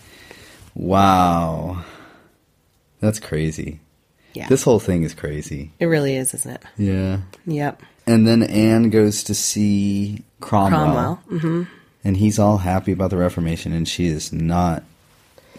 Wow. 0.75 1.84
That's 3.00 3.19
crazy. 3.19 3.79
Yeah. 4.34 4.48
This 4.48 4.63
whole 4.63 4.79
thing 4.79 5.03
is 5.03 5.13
crazy. 5.13 5.72
it 5.79 5.86
really 5.88 6.15
is, 6.15 6.34
isn't 6.34 6.51
it? 6.51 6.63
Yeah. 6.77 7.19
Yep. 7.46 7.81
And 8.05 8.27
then 8.27 8.43
Anne 8.43 8.89
goes 8.89 9.24
to 9.24 9.34
see 9.34 10.24
Cromwell. 10.39 11.19
Cromwell. 11.27 11.39
hmm 11.39 11.63
And 12.03 12.17
he's 12.17 12.38
all 12.39 12.60
happy 12.60 12.91
about 12.91 13.10
the 13.10 13.17
Reformation, 13.17 13.74
and 13.74 13.88
she 13.88 14.07
is 14.07 14.31
not. 14.31 14.84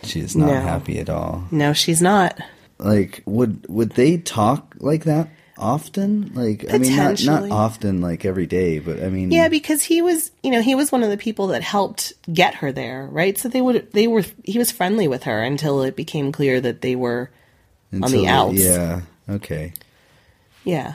She 0.04 0.20
is 0.20 0.36
not 0.36 0.46
No. 0.46 0.60
happy 0.60 0.98
at 1.00 1.10
all. 1.10 1.44
No, 1.50 1.72
she's 1.72 2.00
not. 2.00 2.38
Like 2.78 3.22
would 3.26 3.66
would 3.68 3.90
they 3.90 4.18
talk 4.18 4.74
like 4.78 5.04
that 5.04 5.28
often? 5.56 6.32
Like 6.34 6.72
I 6.72 6.78
mean, 6.78 6.96
not 6.96 7.24
not 7.24 7.50
often, 7.50 8.00
like 8.00 8.24
every 8.24 8.46
day, 8.46 8.78
but 8.78 9.02
I 9.02 9.08
mean, 9.08 9.30
Yeah, 9.32 9.48
because 9.48 9.82
he 9.82 10.02
was, 10.02 10.30
you 10.42 10.50
know, 10.50 10.62
he 10.62 10.74
was 10.74 10.92
one 10.92 11.02
of 11.02 11.10
the 11.10 11.16
people 11.16 11.48
that 11.48 11.62
helped 11.62 12.12
get 12.32 12.54
her 12.56 12.70
there, 12.72 13.06
right? 13.06 13.36
So 13.36 13.48
they 13.48 13.60
would, 13.60 13.92
they 13.92 14.06
were, 14.06 14.24
he 14.44 14.58
was 14.58 14.70
friendly 14.70 15.08
with 15.08 15.24
her 15.24 15.42
until 15.42 15.82
it 15.82 15.96
became 15.96 16.30
clear 16.32 16.60
that 16.60 16.80
they 16.80 16.94
were, 16.94 17.30
on 17.92 18.00
the 18.00 18.06
until- 18.06 18.26
outs. 18.28 18.62
Yeah. 18.62 19.00
Okay. 19.28 19.72
yeah, 20.64 20.94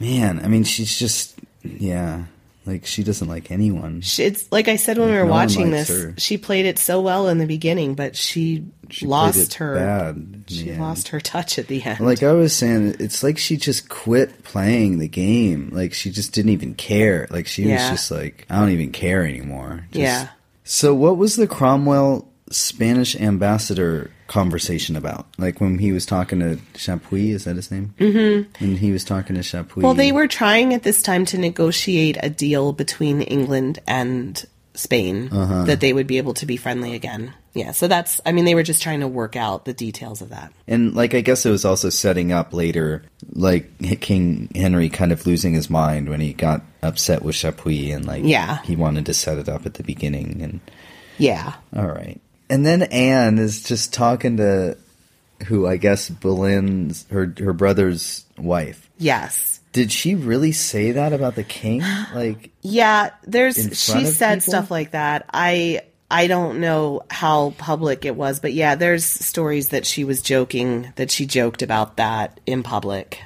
Man, 0.00 0.40
I 0.42 0.48
mean, 0.48 0.64
she's 0.64 0.98
just 0.98 1.38
yeah, 1.62 2.24
like 2.66 2.86
she 2.86 3.02
doesn't 3.02 3.28
like 3.28 3.50
anyone. 3.50 4.00
She- 4.00 4.22
it's 4.24 4.50
like 4.50 4.68
I 4.68 4.76
said 4.76 4.98
when 4.98 5.08
we 5.10 5.16
were 5.16 5.24
No 5.24 5.30
watching 5.30 5.70
this. 5.70 5.88
her. 5.88 6.14
She 6.18 6.38
played 6.38 6.66
it 6.66 6.78
so 6.78 7.00
well 7.00 7.28
in 7.28 7.38
the 7.38 7.46
beginning, 7.46 7.94
but 7.94 8.16
she, 8.16 8.64
She 8.90 9.06
lost 9.06 9.54
her. 9.54 10.14
She 10.46 10.72
lost 10.74 11.08
her 11.08 11.20
touch 11.20 11.58
at 11.58 11.66
the 11.68 11.82
end. 11.82 12.00
Like 12.00 12.22
I 12.22 12.32
was 12.32 12.54
saying, 12.54 12.96
it's 13.00 13.22
like 13.22 13.38
she 13.38 13.56
just 13.56 13.88
quit 13.88 14.44
playing 14.44 14.98
the 14.98 15.08
game. 15.08 15.70
Like 15.72 15.92
she 15.94 16.10
just 16.10 16.32
didn't 16.32 16.52
even 16.52 16.74
care. 16.74 17.26
Like 17.30 17.46
she 17.46 17.64
Yeah. 17.64 17.90
was 17.90 17.98
just 18.00 18.10
like, 18.10 18.46
I 18.50 18.60
don't 18.60 18.70
even 18.70 18.92
care 18.92 19.24
anymore. 19.26 19.86
Just- 19.90 20.00
Yeah. 20.00 20.28
So 20.64 20.94
what 20.94 21.16
was 21.18 21.36
the 21.36 21.46
Cromwell 21.46 22.26
Spanish 22.50 23.14
ambassador 23.16 24.10
conversation 24.26 24.96
about? 24.96 25.26
Like 25.38 25.60
when 25.60 25.78
he 25.78 25.92
was 25.92 26.06
talking 26.06 26.40
to 26.40 26.56
Chapuys, 26.74 27.30
is 27.34 27.44
that 27.44 27.56
his 27.56 27.70
name? 27.70 27.94
Mm-hmm. 27.98 28.64
When 28.64 28.76
he 28.76 28.92
was 28.92 29.04
talking 29.04 29.36
to 29.36 29.42
Chapuys. 29.42 29.82
Well, 29.82 29.94
they 29.94 30.12
were 30.12 30.28
trying 30.28 30.74
at 30.74 30.82
this 30.82 31.02
time 31.02 31.24
to 31.26 31.38
negotiate 31.38 32.16
a 32.22 32.30
deal 32.30 32.72
between 32.72 33.22
England 33.22 33.78
and 33.86 34.44
Spain 34.76 35.28
Uh-huh. 35.30 35.64
that 35.64 35.78
they 35.80 35.92
would 35.92 36.06
be 36.08 36.18
able 36.18 36.34
to 36.34 36.46
be 36.46 36.56
friendly 36.56 36.94
again. 36.94 37.32
Yeah, 37.52 37.70
so 37.70 37.86
that's, 37.86 38.20
I 38.26 38.32
mean, 38.32 38.44
they 38.44 38.56
were 38.56 38.64
just 38.64 38.82
trying 38.82 38.98
to 38.98 39.06
work 39.06 39.36
out 39.36 39.64
the 39.64 39.72
details 39.72 40.20
of 40.20 40.30
that. 40.30 40.52
And 40.66 40.92
like 40.96 41.14
I 41.14 41.20
guess 41.20 41.46
it 41.46 41.50
was 41.50 41.64
also 41.64 41.88
setting 41.90 42.32
up 42.32 42.52
later, 42.52 43.04
like 43.32 43.70
King 44.00 44.50
Henry 44.56 44.88
kind 44.88 45.12
of 45.12 45.24
losing 45.24 45.54
his 45.54 45.70
mind 45.70 46.08
when 46.08 46.20
he 46.20 46.32
got 46.32 46.62
upset 46.82 47.22
with 47.22 47.36
Chapuys, 47.36 47.94
and 47.94 48.04
like 48.06 48.24
Yeah. 48.24 48.60
he 48.62 48.74
wanted 48.74 49.06
to 49.06 49.14
set 49.14 49.38
it 49.38 49.48
up 49.48 49.64
at 49.66 49.74
the 49.74 49.84
beginning. 49.84 50.42
And 50.42 50.60
Yeah. 51.18 51.52
all 51.76 51.86
right, 51.86 52.20
and 52.50 52.64
then 52.64 52.82
Anne 52.82 53.38
is 53.38 53.62
just 53.62 53.92
talking 53.92 54.36
to 54.38 54.76
who 55.46 55.66
I 55.66 55.76
guess 55.76 56.08
Boleyn's 56.08 57.06
her 57.10 57.32
her 57.38 57.52
brother's 57.52 58.24
wife. 58.38 58.90
Yes. 58.98 59.60
Did 59.72 59.90
she 59.90 60.14
really 60.14 60.52
say 60.52 60.92
that 60.92 61.12
about 61.12 61.34
the 61.34 61.42
king? 61.44 61.82
Like, 62.14 62.50
Yeah, 62.62 63.10
there's 63.24 63.56
she 63.56 64.04
said 64.06 64.38
people? 64.38 64.52
stuff 64.52 64.70
like 64.70 64.92
that. 64.92 65.26
I 65.32 65.82
I 66.10 66.28
don't 66.28 66.60
know 66.60 67.02
how 67.10 67.54
public 67.58 68.04
it 68.04 68.14
was, 68.14 68.38
but 68.38 68.52
yeah, 68.52 68.76
there's 68.76 69.04
stories 69.04 69.70
that 69.70 69.84
she 69.84 70.04
was 70.04 70.22
joking 70.22 70.92
that 70.96 71.10
she 71.10 71.26
joked 71.26 71.62
about 71.62 71.96
that 71.96 72.38
in 72.46 72.62
public. 72.62 73.20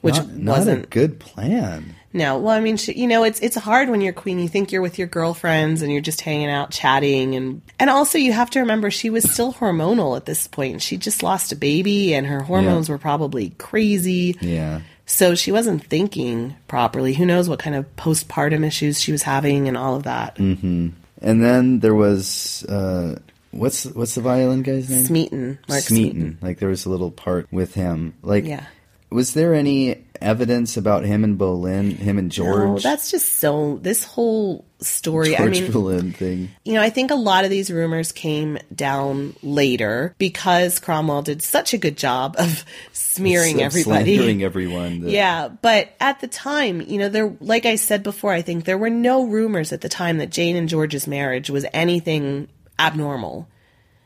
Which 0.00 0.16
not, 0.16 0.30
not 0.30 0.58
wasn't 0.58 0.84
a 0.84 0.88
good 0.88 1.18
plan. 1.20 1.94
No, 2.16 2.38
well, 2.38 2.54
I 2.56 2.60
mean, 2.60 2.78
she, 2.78 2.94
you 2.94 3.06
know, 3.06 3.24
it's 3.24 3.40
it's 3.40 3.56
hard 3.56 3.90
when 3.90 4.00
you're 4.00 4.14
queen. 4.14 4.38
You 4.38 4.48
think 4.48 4.72
you're 4.72 4.80
with 4.80 4.98
your 4.98 5.06
girlfriends 5.06 5.82
and 5.82 5.92
you're 5.92 6.00
just 6.00 6.22
hanging 6.22 6.48
out, 6.48 6.70
chatting, 6.70 7.34
and 7.34 7.60
and 7.78 7.90
also 7.90 8.16
you 8.16 8.32
have 8.32 8.48
to 8.50 8.60
remember 8.60 8.90
she 8.90 9.10
was 9.10 9.30
still 9.30 9.52
hormonal 9.52 10.16
at 10.16 10.24
this 10.24 10.48
point. 10.48 10.80
She 10.80 10.96
just 10.96 11.22
lost 11.22 11.52
a 11.52 11.56
baby, 11.56 12.14
and 12.14 12.26
her 12.26 12.40
hormones 12.40 12.88
Yeah. 12.88 12.94
were 12.94 12.98
probably 12.98 13.50
crazy. 13.58 14.34
Yeah. 14.40 14.80
So 15.04 15.34
she 15.34 15.52
wasn't 15.52 15.84
thinking 15.86 16.56
properly. 16.68 17.12
Who 17.12 17.26
knows 17.26 17.48
what 17.48 17.58
kind 17.58 17.76
of 17.76 17.84
postpartum 17.96 18.64
issues 18.66 19.00
she 19.00 19.12
was 19.12 19.22
having 19.22 19.68
and 19.68 19.76
all 19.76 19.94
of 19.94 20.04
that. 20.04 20.36
Mm. 20.36 20.92
And 21.22 21.44
then 21.44 21.80
there 21.80 21.94
was 21.94 22.64
uh, 22.64 23.16
what's 23.50 23.84
what's 23.84 24.14
the 24.14 24.22
violin 24.22 24.62
guy's 24.62 24.88
name? 24.88 25.04
Smeaton, 25.04 25.58
Mark 25.68 25.82
Smeaton. 25.82 26.12
Smeaton. 26.20 26.38
Like 26.40 26.58
there 26.60 26.70
was 26.70 26.86
a 26.86 26.90
little 26.90 27.10
part 27.10 27.46
with 27.52 27.74
him. 27.74 28.14
Like, 28.22 28.44
Yeah. 28.46 28.64
was 29.10 29.34
there 29.34 29.54
any 29.54 30.02
evidence 30.20 30.76
about 30.76 31.04
him 31.04 31.24
and 31.24 31.36
Boleyn, 31.38 31.90
him 31.90 32.18
and 32.18 32.30
George? 32.30 32.84
No, 32.84 32.90
that's 32.90 33.10
just 33.10 33.34
so. 33.34 33.78
This 33.82 34.04
whole 34.04 34.64
story. 34.80 35.34
George 35.34 35.58
I 35.58 35.60
mean, 35.62 35.72
Boleyn 35.72 36.12
thing. 36.12 36.50
You 36.64 36.74
know, 36.74 36.82
I 36.82 36.90
think 36.90 37.10
a 37.10 37.14
lot 37.16 37.44
of 37.44 37.50
these 37.50 37.70
rumors 37.70 38.12
came 38.12 38.58
down 38.74 39.34
later 39.42 40.14
because 40.18 40.78
Cromwell 40.78 41.22
did 41.22 41.42
such 41.42 41.72
a 41.74 41.78
good 41.78 41.96
job 41.96 42.36
of 42.38 42.64
smearing 42.92 43.56
Of 43.56 43.62
everybody. 43.66 44.16
slandering 44.16 44.42
everyone. 44.42 45.00
that- 45.02 45.10
Yeah, 45.10 45.48
but 45.48 45.94
at 46.00 46.20
the 46.20 46.28
time, 46.28 46.80
you 46.80 46.98
know, 46.98 47.08
there 47.08 47.32
like 47.40 47.66
I 47.66 47.76
said 47.76 48.02
before, 48.02 48.32
I 48.32 48.42
think 48.42 48.64
there 48.64 48.78
were 48.78 48.90
no 48.90 49.24
rumors 49.24 49.72
at 49.72 49.80
the 49.80 49.88
time 49.88 50.18
that 50.18 50.30
Jane 50.30 50.56
and 50.56 50.68
George's 50.68 51.06
marriage 51.06 51.48
was 51.50 51.64
anything 51.72 52.48
abnormal. 52.78 53.48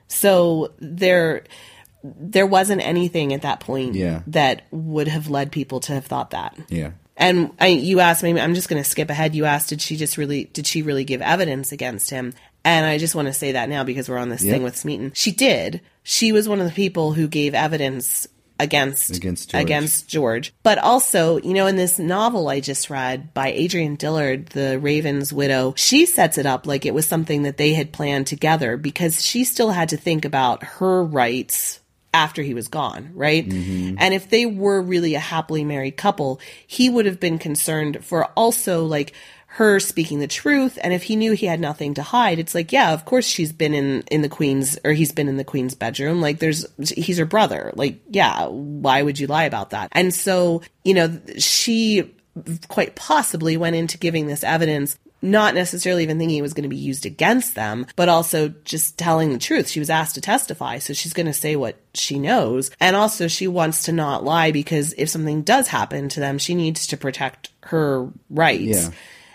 So 0.09 0.73
there 0.81 1.45
there 2.02 2.47
wasn't 2.47 2.80
anything 2.87 3.33
at 3.35 3.42
that 3.42 3.61
point 3.61 3.95
Yeah. 3.95 4.23
that 4.28 4.62
would 4.71 5.09
have 5.09 5.28
led 5.28 5.52
people 5.52 5.80
to 5.80 5.92
have 5.95 6.07
thought 6.07 6.30
that. 6.30 6.57
Yeah. 6.69 6.92
And 7.16 7.50
I, 7.61 7.66
you 7.69 8.00
asked 8.00 8.23
maybe 8.23 8.40
I'm 8.40 8.54
just 8.54 8.69
going 8.71 8.83
to 8.83 8.88
skip 8.88 9.11
ahead. 9.11 9.35
You 9.35 9.45
asked, 9.45 9.69
did 9.69 9.83
she 9.83 9.97
just 9.97 10.16
really, 10.16 10.45
did 10.45 10.66
she 10.66 10.80
really 10.83 11.04
give 11.04 11.21
evidence 11.21 11.71
against 11.73 12.09
him? 12.11 12.33
And 12.64 12.87
I 12.87 12.97
just 12.99 13.14
want 13.14 13.28
to 13.28 13.35
say 13.35 13.52
that 13.52 13.69
now 13.69 13.85
because 13.85 14.09
we're 14.09 14.16
on 14.19 14.30
this 14.30 14.42
Yep. 14.42 14.54
thing 14.54 14.62
with 14.62 14.76
Smeaton. 14.76 15.12
She 15.14 15.30
did. 15.33 15.83
She 16.02 16.33
was 16.33 16.49
one 16.49 16.61
of 16.61 16.66
the 16.66 16.73
people 16.73 17.12
who 17.12 17.28
gave 17.28 17.54
evidence 17.54 18.26
against 18.59 19.16
Against 19.16 19.50
George. 19.50 19.62
against 19.62 20.09
George. 20.09 20.52
But 20.62 20.76
also, 20.78 21.38
you 21.38 21.54
know, 21.54 21.66
in 21.66 21.76
this 21.76 21.99
novel 21.99 22.49
I 22.49 22.61
just 22.61 22.90
read 22.90 23.33
by 23.33 23.52
Adrienne 23.52 23.97
Dillard, 23.97 24.47
the 24.50 24.78
Raven's 24.78 25.33
widow, 25.33 25.73
she 25.76 26.04
sets 26.04 26.37
it 26.37 26.45
up 26.45 26.66
like 26.66 26.85
it 26.85 26.92
was 26.95 27.07
something 27.07 27.42
that 27.45 27.57
they 27.57 27.73
had 27.73 27.92
planned 27.92 28.26
together 28.26 28.76
because 28.76 29.25
she 29.25 29.45
still 29.45 29.71
had 29.71 29.88
to 29.90 29.97
think 29.97 30.26
about 30.26 30.62
her 30.62 31.02
rights 31.02 31.80
after 32.12 32.43
he 32.43 32.55
was 32.55 32.69
gone, 32.69 33.11
right? 33.14 33.49
Mm-hmm. 33.49 33.97
And 33.99 34.14
if 34.14 34.31
they 34.31 34.47
were 34.47 34.83
really 34.83 35.14
a 35.14 35.21
happily 35.21 35.64
married 35.64 35.97
couple, 35.97 36.40
he 36.67 36.90
would 36.90 37.07
have 37.07 37.21
been 37.21 37.38
concerned 37.38 38.05
for 38.05 38.26
also 38.37 38.85
like 38.85 39.12
her 39.55 39.81
speaking 39.81 40.21
the 40.21 40.29
truth. 40.29 40.79
And 40.81 40.93
if 40.93 41.05
he 41.05 41.17
knew 41.17 41.33
he 41.33 41.47
had 41.47 41.61
nothing 41.61 41.95
to 41.95 42.02
hide 42.02 42.38
it's 42.38 42.55
like 42.55 42.71
yeah 42.71 42.93
of 42.93 43.05
course 43.05 43.26
she's 43.26 43.52
been 43.52 43.75
in 43.75 44.02
in 44.02 44.23
the 44.23 44.29
queen's 44.29 44.79
or 44.85 44.93
he's 44.93 45.11
been 45.11 45.29
in 45.29 45.37
the 45.37 45.45
queen's 45.45 45.75
bedroom. 45.75 46.21
Like 46.21 46.38
there's 46.38 46.67
he's 46.79 47.19
her 47.19 47.25
brother. 47.25 47.73
Like 47.75 48.00
yeah 48.09 48.47
why 48.47 49.02
would 49.02 49.19
you 49.19 49.26
lie 49.26 49.45
about 49.45 49.71
that? 49.71 49.88
And 49.93 50.14
so 50.14 50.62
you 50.85 50.95
know 50.95 51.21
she 51.38 52.14
quite 52.69 52.95
possibly 52.95 53.57
went 53.57 53.76
into 53.76 53.99
giving 53.99 54.29
this 54.29 54.45
evidence 54.45 54.97
not 55.23 55.55
necessarily 55.55 56.03
even 56.03 56.19
thinking 56.19 56.39
it 56.39 56.43
was 56.43 56.55
going 56.55 56.62
to 56.62 56.69
be 56.69 56.77
used 56.77 57.07
against 57.07 57.55
them, 57.55 57.87
but 57.97 58.09
also 58.09 58.49
just 58.65 58.99
telling 58.99 59.33
the 59.33 59.39
truth. 59.39 59.69
She 59.69 59.79
was 59.79 59.91
asked 59.91 60.15
to 60.15 60.21
testify, 60.21 60.79
so 60.79 60.93
she's 60.93 61.12
going 61.12 61.27
to 61.27 61.33
say 61.33 61.57
what 61.57 61.77
she 61.95 62.19
knows. 62.19 62.71
And 62.81 62.97
also, 62.97 63.29
she 63.29 63.49
wants 63.49 63.85
to 63.85 63.93
not 63.93 64.25
lie 64.25 64.50
because 64.50 64.95
if 64.97 65.09
something 65.09 65.43
does 65.43 65.69
happen 65.69 66.09
to 66.11 66.21
them, 66.21 66.39
she 66.39 66.55
needs 66.55 66.87
to 66.89 66.97
protect 66.97 67.50
her 67.65 68.09
rights. 68.29 68.85
Yeah. 68.85 68.91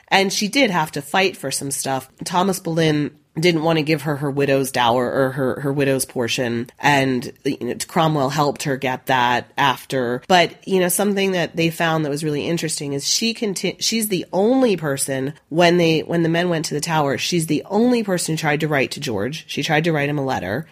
And 0.07 0.31
she 0.31 0.47
did 0.47 0.69
have 0.69 0.91
to 0.93 1.01
fight 1.01 1.35
for 1.35 1.51
some 1.51 1.71
stuff. 1.71 2.09
Thomas 2.23 2.59
Boleyn 2.59 3.17
didn't 3.39 3.63
want 3.63 3.77
to 3.77 3.83
give 3.83 4.03
her 4.03 4.15
her 4.17 4.31
widow's 4.31 4.71
dower 4.71 5.11
or 5.11 5.31
her, 5.31 5.59
her 5.61 5.73
widow's 5.73 6.05
portion. 6.05 6.69
And 6.79 7.31
you 7.43 7.57
know, 7.61 7.75
Cromwell 7.87 8.29
helped 8.29 8.63
her 8.63 8.77
get 8.77 9.07
that 9.07 9.51
after. 9.57 10.21
But, 10.27 10.67
you 10.67 10.79
know, 10.79 10.89
something 10.89 11.33
that 11.33 11.55
they 11.55 11.69
found 11.69 12.05
that 12.05 12.09
was 12.09 12.23
really 12.23 12.47
interesting 12.47 12.93
is 12.93 13.07
she 13.07 13.33
conti- 13.33 13.77
she's 13.79 14.07
the 14.07 14.25
only 14.31 14.77
person 14.77 15.33
when 15.49 15.77
they, 15.77 16.01
when 16.01 16.23
the 16.23 16.29
men 16.29 16.49
went 16.49 16.65
to 16.65 16.73
the 16.73 16.81
tower, 16.81 17.17
she's 17.17 17.47
the 17.47 17.63
only 17.65 18.03
person 18.03 18.33
who 18.33 18.37
tried 18.37 18.61
to 18.61 18.67
write 18.67 18.91
to 18.91 18.99
George. 18.99 19.45
She 19.47 19.63
tried 19.63 19.83
to 19.85 19.91
write 19.91 20.09
him 20.09 20.17
a 20.17 20.25
letter 20.25 20.67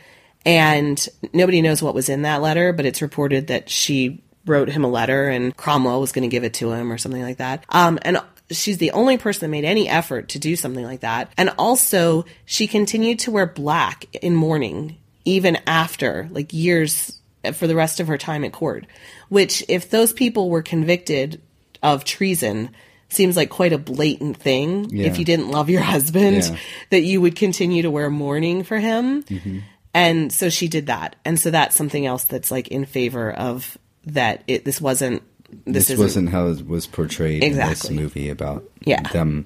and 0.45 1.07
nobody 1.33 1.61
knows 1.61 1.81
what 1.81 1.95
was 1.95 2.09
in 2.09 2.23
that 2.23 2.41
letter, 2.41 2.73
but 2.73 2.85
it's 2.85 3.01
reported 3.01 3.47
that 3.47 3.69
she 3.69 4.23
wrote 4.45 4.69
him 4.69 4.83
a 4.83 4.89
letter 4.89 5.29
and 5.29 5.55
Cromwell 5.55 6.01
was 6.01 6.11
going 6.11 6.29
to 6.29 6.33
give 6.33 6.43
it 6.43 6.55
to 6.55 6.71
him 6.71 6.91
or 6.91 6.97
something 6.97 7.21
like 7.21 7.37
that. 7.37 7.65
Um, 7.69 7.97
and 8.01 8.17
she's 8.51 8.77
the 8.77 8.91
only 8.91 9.17
person 9.17 9.41
that 9.41 9.51
made 9.51 9.65
any 9.65 9.87
effort 9.89 10.29
to 10.29 10.39
do 10.39 10.55
something 10.55 10.83
like 10.85 11.01
that. 11.01 11.31
And 11.37 11.51
also, 11.57 12.25
she 12.45 12.67
continued 12.67 13.19
to 13.19 13.31
wear 13.31 13.45
black 13.45 14.05
in 14.21 14.35
mourning 14.35 14.97
even 15.25 15.57
after, 15.67 16.27
like 16.31 16.51
years 16.53 17.19
for 17.53 17.67
the 17.67 17.75
rest 17.75 17.99
of 17.99 18.07
her 18.07 18.17
time 18.17 18.43
at 18.43 18.51
court, 18.53 18.85
which 19.29 19.63
if 19.67 19.89
those 19.89 20.13
people 20.13 20.49
were 20.49 20.61
convicted 20.61 21.41
of 21.81 22.05
treason, 22.05 22.69
seems 23.09 23.35
like 23.37 23.49
quite 23.49 23.73
a 23.73 23.77
blatant 23.77 24.37
thing 24.37 24.89
Yeah. 24.89 25.05
if 25.07 25.19
you 25.19 25.25
didn't 25.25 25.51
love 25.51 25.69
your 25.69 25.81
husband 25.81 26.37
Yeah. 26.43 26.57
that 26.89 27.01
you 27.01 27.21
would 27.21 27.35
continue 27.35 27.81
to 27.83 27.91
wear 27.91 28.09
mourning 28.09 28.63
for 28.63 28.77
him. 28.79 29.23
Mm-hmm. 29.23 29.59
And 29.93 30.31
so 30.33 30.49
she 30.49 30.67
did 30.67 30.87
that. 30.87 31.15
And 31.23 31.39
so 31.39 31.51
that's 31.51 31.75
something 31.75 32.05
else 32.05 32.23
that's 32.23 32.49
like 32.49 32.69
in 32.69 32.85
favor 32.85 33.31
of 33.31 33.77
that 34.05 34.43
it 34.47 34.65
this 34.65 34.81
wasn't 34.81 35.21
this, 35.65 35.87
This, 35.87 35.99
wasn't 35.99 36.29
how 36.29 36.47
it 36.47 36.67
was 36.67 36.87
portrayed 36.87 37.43
Exactly. 37.43 37.63
in 37.63 37.69
this 37.69 38.03
movie 38.03 38.29
about 38.29 38.63
Yeah. 38.85 39.01
them 39.11 39.45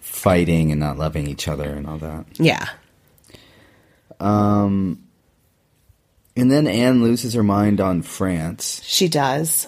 fighting 0.00 0.70
and 0.70 0.80
not 0.80 0.98
loving 0.98 1.26
each 1.26 1.48
other 1.48 1.68
and 1.70 1.86
all 1.86 1.98
that. 1.98 2.24
yeah. 2.34 2.66
Um, 4.20 5.00
And 6.36 6.50
then 6.52 6.66
Anne 6.68 7.02
loses 7.02 7.34
her 7.34 7.42
mind 7.42 7.80
on 7.80 8.02
France, 8.02 8.80
She 8.84 9.08
does. 9.08 9.66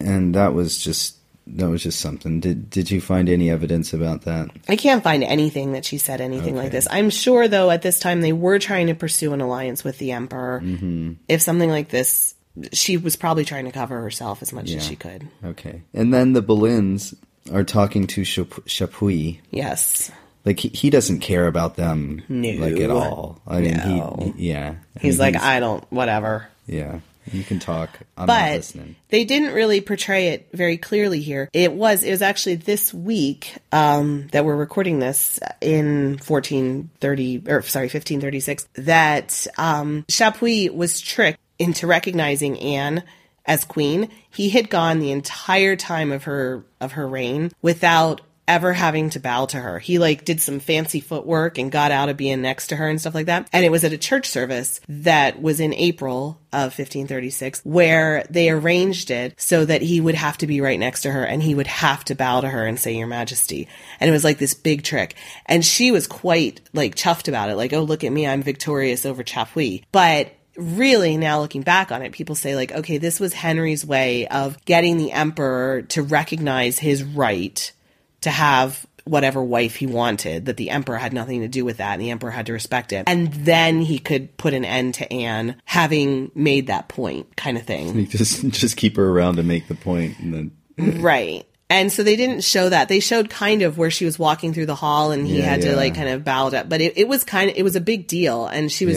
and 0.00 0.34
that 0.34 0.54
was 0.54 0.78
just 0.78 1.16
that 1.46 1.68
was 1.68 1.82
just 1.82 2.00
something. 2.00 2.40
Did 2.40 2.70
did 2.70 2.90
you 2.90 3.00
find 3.02 3.28
any 3.28 3.50
evidence 3.50 3.92
about 3.92 4.22
that? 4.22 4.48
I 4.68 4.76
can't 4.76 5.02
find 5.04 5.22
anything 5.22 5.72
that 5.72 5.84
she 5.84 5.98
said 5.98 6.20
anything 6.22 6.56
like 6.56 6.72
this. 6.72 6.88
I'm 6.90 7.10
sure, 7.10 7.48
though, 7.48 7.70
at 7.70 7.82
this 7.82 8.00
time 8.00 8.22
they 8.22 8.32
were 8.32 8.58
trying 8.58 8.86
to 8.86 8.94
pursue 8.94 9.34
an 9.34 9.40
alliance 9.42 9.84
with 9.84 9.98
the 9.98 10.12
emperor. 10.12 10.62
Mm-hmm. 10.64 11.12
If 11.28 11.42
something 11.42 11.68
like 11.68 11.90
this, 11.90 12.34
she 12.72 12.96
was 12.96 13.16
probably 13.16 13.44
trying 13.44 13.64
to 13.64 13.72
cover 13.72 14.00
herself 14.00 14.42
as 14.42 14.52
much 14.52 14.70
as 14.72 14.84
she 14.86 14.96
could. 14.96 15.26
Okay. 15.44 15.82
And 15.92 16.12
then 16.14 16.32
the 16.34 16.42
Boleyns 16.42 17.14
are 17.52 17.64
talking 17.64 18.06
to 18.08 18.24
Chap- 18.24 18.46
Chapuys. 18.66 19.38
Yes. 19.50 20.10
Like 20.44 20.60
he, 20.60 20.68
he 20.68 20.90
doesn't 20.90 21.20
care 21.20 21.46
about 21.46 21.76
them 21.76 22.22
No. 22.28 22.50
like 22.50 22.78
at 22.78 22.90
all. 22.90 23.40
I 23.46 23.60
mean, 23.60 23.76
No. 23.78 24.32
he 24.36 24.50
yeah. 24.50 24.74
I 24.96 25.00
He's 25.00 25.18
mean, 25.18 25.32
like, 25.32 25.42
I 25.42 25.58
don't, 25.60 25.84
whatever. 25.90 26.48
yeah. 26.66 27.00
You 27.32 27.42
can 27.42 27.58
talk. 27.58 27.88
I'm 28.18 28.26
but 28.26 28.52
listening. 28.52 28.96
they 29.08 29.24
didn't 29.24 29.54
really 29.54 29.80
portray 29.80 30.28
it 30.28 30.46
very 30.52 30.76
clearly 30.76 31.22
here. 31.22 31.48
It 31.54 31.72
was 31.72 32.02
it 32.02 32.10
was 32.10 32.20
actually 32.20 32.56
this 32.56 32.92
week 32.92 33.54
um, 33.72 34.26
that 34.32 34.44
we're 34.44 34.54
recording 34.56 34.98
this 34.98 35.40
in 35.62 36.18
1430 36.26 37.44
or 37.48 37.62
sorry 37.62 37.84
1536 37.86 38.68
that 38.74 39.46
um, 39.56 40.04
Chapuys 40.08 40.70
was 40.74 41.00
tricked 41.00 41.40
into 41.64 41.86
recognizing 41.86 42.58
Anne 42.60 43.02
as 43.46 43.64
queen. 43.64 44.08
He 44.30 44.50
had 44.50 44.70
gone 44.70 44.98
the 44.98 45.12
entire 45.12 45.76
time 45.76 46.12
of 46.12 46.24
her 46.24 46.64
of 46.80 46.92
her 46.92 47.06
reign 47.06 47.52
without 47.62 48.20
ever 48.46 48.72
having 48.72 49.10
to 49.10 49.20
bow 49.20 49.46
to 49.46 49.58
her. 49.58 49.78
He 49.78 49.98
like 49.98 50.24
did 50.24 50.40
some 50.40 50.60
fancy 50.60 51.00
footwork 51.00 51.58
and 51.58 51.72
got 51.72 51.90
out 51.90 52.08
of 52.08 52.16
being 52.16 52.42
next 52.42 52.68
to 52.68 52.76
her 52.76 52.88
and 52.88 53.00
stuff 53.00 53.14
like 53.14 53.26
that. 53.26 53.48
And 53.52 53.64
it 53.64 53.70
was 53.70 53.84
at 53.84 53.92
a 53.92 53.98
church 53.98 54.28
service 54.28 54.80
that 54.88 55.40
was 55.40 55.60
in 55.60 55.72
April 55.72 56.40
of 56.52 56.76
1536 56.78 57.62
where 57.64 58.24
they 58.28 58.50
arranged 58.50 59.10
it 59.10 59.40
so 59.40 59.64
that 59.64 59.82
he 59.82 60.00
would 60.00 60.14
have 60.14 60.38
to 60.38 60.46
be 60.46 60.60
right 60.60 60.78
next 60.78 61.02
to 61.02 61.10
her 61.10 61.24
and 61.24 61.42
he 61.42 61.54
would 61.54 61.66
have 61.66 62.04
to 62.04 62.14
bow 62.14 62.40
to 62.42 62.48
her 62.48 62.66
and 62.66 62.78
say 62.78 62.94
your 62.94 63.06
majesty. 63.06 63.66
And 63.98 64.08
it 64.08 64.12
was 64.12 64.24
like 64.24 64.38
this 64.38 64.54
big 64.54 64.82
trick. 64.82 65.14
And 65.46 65.64
she 65.64 65.90
was 65.90 66.06
quite 66.06 66.60
like 66.72 66.94
chuffed 66.94 67.28
about 67.28 67.48
it. 67.48 67.56
Like, 67.56 67.72
"Oh, 67.72 67.82
look 67.82 68.04
at 68.04 68.12
me, 68.12 68.26
I'm 68.26 68.42
victorious 68.42 69.06
over 69.06 69.24
Chapuys." 69.24 69.84
But 69.90 70.32
really 70.56 71.16
now 71.16 71.40
looking 71.40 71.62
back 71.62 71.90
on 71.90 72.02
it 72.02 72.12
people 72.12 72.34
say 72.34 72.54
like 72.54 72.70
okay 72.72 72.98
this 72.98 73.18
was 73.18 73.32
henry's 73.32 73.84
way 73.84 74.26
of 74.28 74.62
getting 74.64 74.96
the 74.96 75.10
emperor 75.12 75.82
to 75.82 76.02
recognize 76.02 76.78
his 76.78 77.02
right 77.02 77.72
to 78.20 78.30
have 78.30 78.86
whatever 79.04 79.42
wife 79.44 79.76
he 79.76 79.86
wanted, 79.86 80.46
that 80.46 80.56
the 80.56 80.70
emperor 80.70 80.96
had 80.96 81.12
nothing 81.12 81.42
to 81.42 81.48
do 81.48 81.62
with 81.62 81.76
that 81.76 81.92
and 81.92 82.00
the 82.00 82.10
emperor 82.10 82.30
had 82.30 82.46
to 82.46 82.54
respect 82.54 82.90
it. 82.90 83.04
And 83.06 83.30
then 83.34 83.82
he 83.82 83.98
could 83.98 84.34
put 84.38 84.54
an 84.54 84.64
end 84.64 84.94
to 84.94 85.12
Anne 85.12 85.56
having 85.66 86.30
made 86.34 86.68
that 86.68 86.88
point, 86.88 87.36
kind 87.36 87.58
of 87.58 87.64
thing. 87.64 87.94
You 87.98 88.06
just 88.06 88.48
just 88.48 88.78
keep 88.78 88.96
her 88.96 89.10
around 89.10 89.36
to 89.36 89.42
make 89.42 89.68
the 89.68 89.74
point, 89.74 90.18
and 90.20 90.32
then 90.78 91.02
right. 91.02 91.46
And 91.68 91.92
so 91.92 92.02
they 92.02 92.16
didn't 92.16 92.44
show 92.44 92.68
that. 92.70 92.88
They 92.88 93.00
showed 93.00 93.28
kind 93.30 93.62
of 93.62 93.76
where 93.76 93.90
she 93.90 94.04
was 94.04 94.18
walking 94.18 94.54
through 94.54 94.66
the 94.66 94.74
hall 94.74 95.10
and 95.12 95.26
he 95.26 95.38
Yeah, 95.38 95.44
had 95.46 95.62
to 95.62 95.76
like 95.76 95.94
kind 95.94 96.08
of 96.08 96.24
bow 96.24 96.50
down. 96.50 96.68
But 96.68 96.80
it, 96.80 96.96
it 96.96 97.08
was 97.08 97.24
kind 97.24 97.50
of, 97.50 97.56
it 97.56 97.62
was 97.62 97.74
a 97.74 97.80
big 97.80 98.06
deal. 98.06 98.46
And 98.46 98.70
she 98.70 98.86
was 98.86 98.96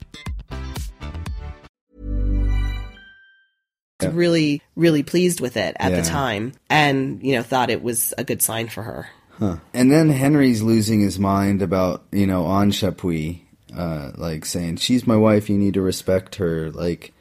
really, 4.09 4.61
really 4.75 5.03
pleased 5.03 5.39
with 5.41 5.57
it 5.57 5.75
at 5.79 5.91
Yeah. 5.91 6.01
the 6.01 6.07
time 6.07 6.53
and, 6.69 7.21
you 7.23 7.35
know, 7.35 7.43
thought 7.43 7.69
it 7.69 7.81
was 7.83 8.13
a 8.17 8.23
good 8.23 8.41
sign 8.41 8.67
for 8.67 8.83
her. 8.83 9.07
and 9.73 9.91
then 9.91 10.09
Henry's 10.09 10.61
losing 10.61 11.01
his 11.01 11.17
mind 11.17 11.61
about 11.63 12.03
you 12.11 12.27
know 12.27 12.45
on 12.45 12.69
Chapuys, 12.71 13.39
uh, 13.75 14.11
like 14.15 14.45
saying 14.45 14.75
she's 14.77 15.07
my 15.07 15.15
wife, 15.15 15.49
you 15.49 15.57
need 15.57 15.73
to 15.73 15.81
respect 15.81 16.35
her. 16.35 16.69
Like, 16.71 17.11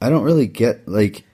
I 0.00 0.08
don't 0.10 0.24
really 0.24 0.48
get 0.48 0.88
like, 0.88 1.24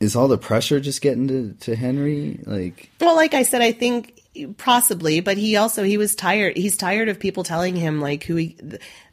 is 0.00 0.16
all 0.16 0.26
the 0.26 0.38
pressure 0.38 0.80
just 0.80 1.00
getting 1.02 1.28
to 1.28 1.52
to 1.60 1.76
Henry? 1.76 2.40
Like, 2.44 2.90
Well, 3.00 3.14
like 3.14 3.34
I 3.34 3.44
said, 3.44 3.62
I 3.62 3.70
think 3.70 4.20
possibly, 4.58 5.20
but 5.20 5.36
he 5.38 5.54
also 5.54 5.84
he 5.84 5.98
was 5.98 6.16
tired. 6.16 6.56
He's 6.56 6.76
tired 6.76 7.08
of 7.08 7.20
people 7.20 7.44
telling 7.44 7.76
him 7.76 8.00
like 8.00 8.24
who 8.24 8.34
he 8.34 8.56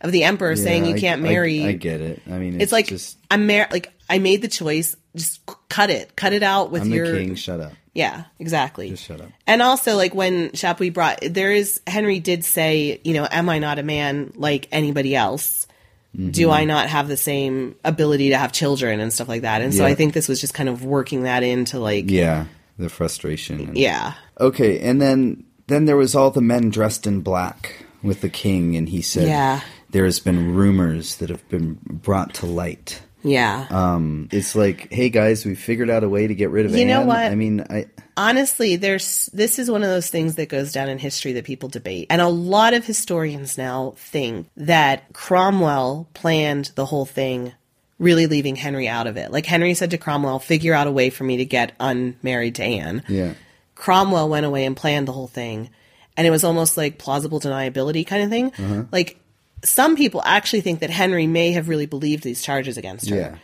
of 0.02 0.12
the 0.12 0.24
emperor 0.24 0.56
saying 0.56 0.86
you 0.86 0.96
can't 0.96 1.22
I- 1.22 1.30
marry. 1.30 1.64
I, 1.66 1.72
get 1.74 2.02
it. 2.02 2.22
I 2.26 2.40
mean, 2.40 2.56
it's, 2.56 2.64
it's 2.64 2.72
like 2.72 2.88
just 2.88 3.18
I'm 3.30 3.46
mar- 3.46 3.68
like 3.72 3.94
I 4.12 4.20
made 4.20 4.42
the 4.42 4.48
choice. 4.48 4.96
Just 5.16 5.42
cut 5.70 5.90
it, 5.90 6.16
cut 6.16 6.34
it 6.34 6.44
out 6.44 6.72
with 6.72 6.84
I'm 6.84 6.92
your 6.92 7.12
the 7.12 7.18
king. 7.18 7.36
Shut 7.36 7.60
up. 7.60 7.74
yeah, 7.94 8.26
exactly. 8.40 8.90
Just 8.92 9.04
shut 9.06 9.20
up. 9.22 9.30
And 9.48 9.62
also, 9.62 9.96
like 9.98 10.14
when 10.16 10.50
Chapuys 10.52 10.94
brought, 10.94 11.20
there 11.22 11.52
is 11.52 11.82
Henry 11.88 12.20
did 12.20 12.46
say, 12.46 13.02
you 13.04 13.14
know, 13.14 13.28
am 13.30 13.50
I 13.50 13.60
not 13.60 13.80
a 13.80 13.84
man 13.84 14.32
like 14.36 14.68
anybody 14.72 15.16
else? 15.16 15.68
Do 16.16 16.48
Mm-hmm. 16.48 16.52
I 16.52 16.66
not 16.66 16.90
have 16.90 17.08
the 17.08 17.16
same 17.18 17.76
ability 17.86 18.30
to 18.32 18.38
have 18.38 18.52
children 18.52 19.00
and 19.00 19.14
stuff 19.14 19.30
like 19.30 19.44
that? 19.44 19.62
And 19.62 19.74
so 19.74 19.86
I 19.86 19.96
think 19.96 20.14
this 20.14 20.28
was 20.28 20.42
just 20.42 20.54
kind 20.54 20.68
of 20.68 20.84
working 20.84 21.24
that 21.24 21.42
into 21.42 21.80
like, 21.80 22.12
Yeah, 22.12 22.48
the 22.78 22.90
frustration. 22.90 23.60
and- 23.62 23.78
yeah. 23.78 24.14
Okay, 24.40 24.80
and 24.82 25.02
then 25.02 25.46
then 25.68 25.86
there 25.86 25.96
was 25.96 26.14
all 26.16 26.30
the 26.32 26.42
men 26.42 26.70
dressed 26.70 27.08
in 27.08 27.22
black 27.22 27.86
with 28.04 28.20
the 28.22 28.28
king, 28.30 28.76
and 28.76 28.90
he 28.90 29.02
said, 29.02 29.28
Yeah. 29.28 29.62
there 29.92 30.04
has 30.04 30.20
been 30.20 30.54
rumors 30.54 31.16
that 31.18 31.30
have 31.30 31.48
been 31.50 31.80
brought 31.86 32.34
to 32.36 32.46
light." 32.46 33.02
Yeah. 33.24 33.68
Um, 33.70 34.30
it's 34.32 34.56
like, 34.56 34.92
hey 34.92 35.10
guys, 35.10 35.46
we 35.46 35.56
figured 35.56 35.90
out 35.90 36.04
a 36.04 36.10
way 36.10 36.28
to 36.28 36.34
get 36.36 36.50
rid 36.50 36.66
of. 36.66 36.76
You 36.76 36.86
know 36.86 37.02
what? 37.02 37.18
I 37.20 37.36
mean, 37.36 37.66
I 37.70 37.86
honestly 38.18 38.76
there's 38.76 39.28
this 39.34 39.58
is 39.58 39.72
one 39.72 39.84
of 39.84 39.90
those 39.90 40.10
things 40.10 40.36
that 40.36 40.50
goes 40.50 40.72
down 40.74 40.90
in 40.90 40.98
history 41.00 41.32
that 41.34 41.46
people 41.46 41.70
debate 41.70 42.08
and 42.10 42.22
a 42.22 42.28
lot 42.28 42.74
of 42.74 42.86
historians 42.86 43.58
now 43.58 43.94
think 43.96 44.48
that 44.58 45.12
cromwell 45.14 46.08
planned 46.14 46.72
the 46.76 46.86
whole 46.86 47.06
thing 47.06 47.54
really 48.00 48.28
leaving 48.28 48.58
henry 48.58 48.86
out 48.88 49.08
of 49.08 49.16
it 49.16 49.32
like 49.32 49.46
henry 49.46 49.74
said 49.74 49.92
to 49.92 49.98
cromwell 49.98 50.40
figure 50.40 50.74
out 50.74 50.88
a 50.88 50.92
way 50.92 51.10
for 51.10 51.24
me 51.24 51.38
to 51.38 51.46
get 51.46 51.72
unmarried 51.80 52.54
to 52.56 52.64
anne 52.64 53.02
yeah, 53.08 53.34
cromwell 53.76 54.28
went 54.28 54.46
away 54.46 54.66
and 54.66 54.76
planned 54.76 55.08
the 55.08 55.14
whole 55.14 55.28
thing 55.28 55.70
and 56.18 56.28
it 56.28 56.32
was 56.32 56.44
almost 56.44 56.76
like 56.76 56.98
plausible 56.98 57.40
deniability 57.40 58.06
kind 58.06 58.24
of 58.24 58.30
thing 58.30 58.48
Uh-huh. 58.48 58.84
like 58.92 59.21
some 59.64 59.96
people 59.96 60.22
actually 60.26 60.62
think 60.62 60.80
that 60.80 60.90
henry 60.90 61.28
may 61.28 61.52
have 61.52 61.70
really 61.70 61.86
believed 61.86 62.24
these 62.24 62.42
charges 62.42 62.78
against 62.78 63.10
her 63.10 63.16
Yeah. 63.16 63.36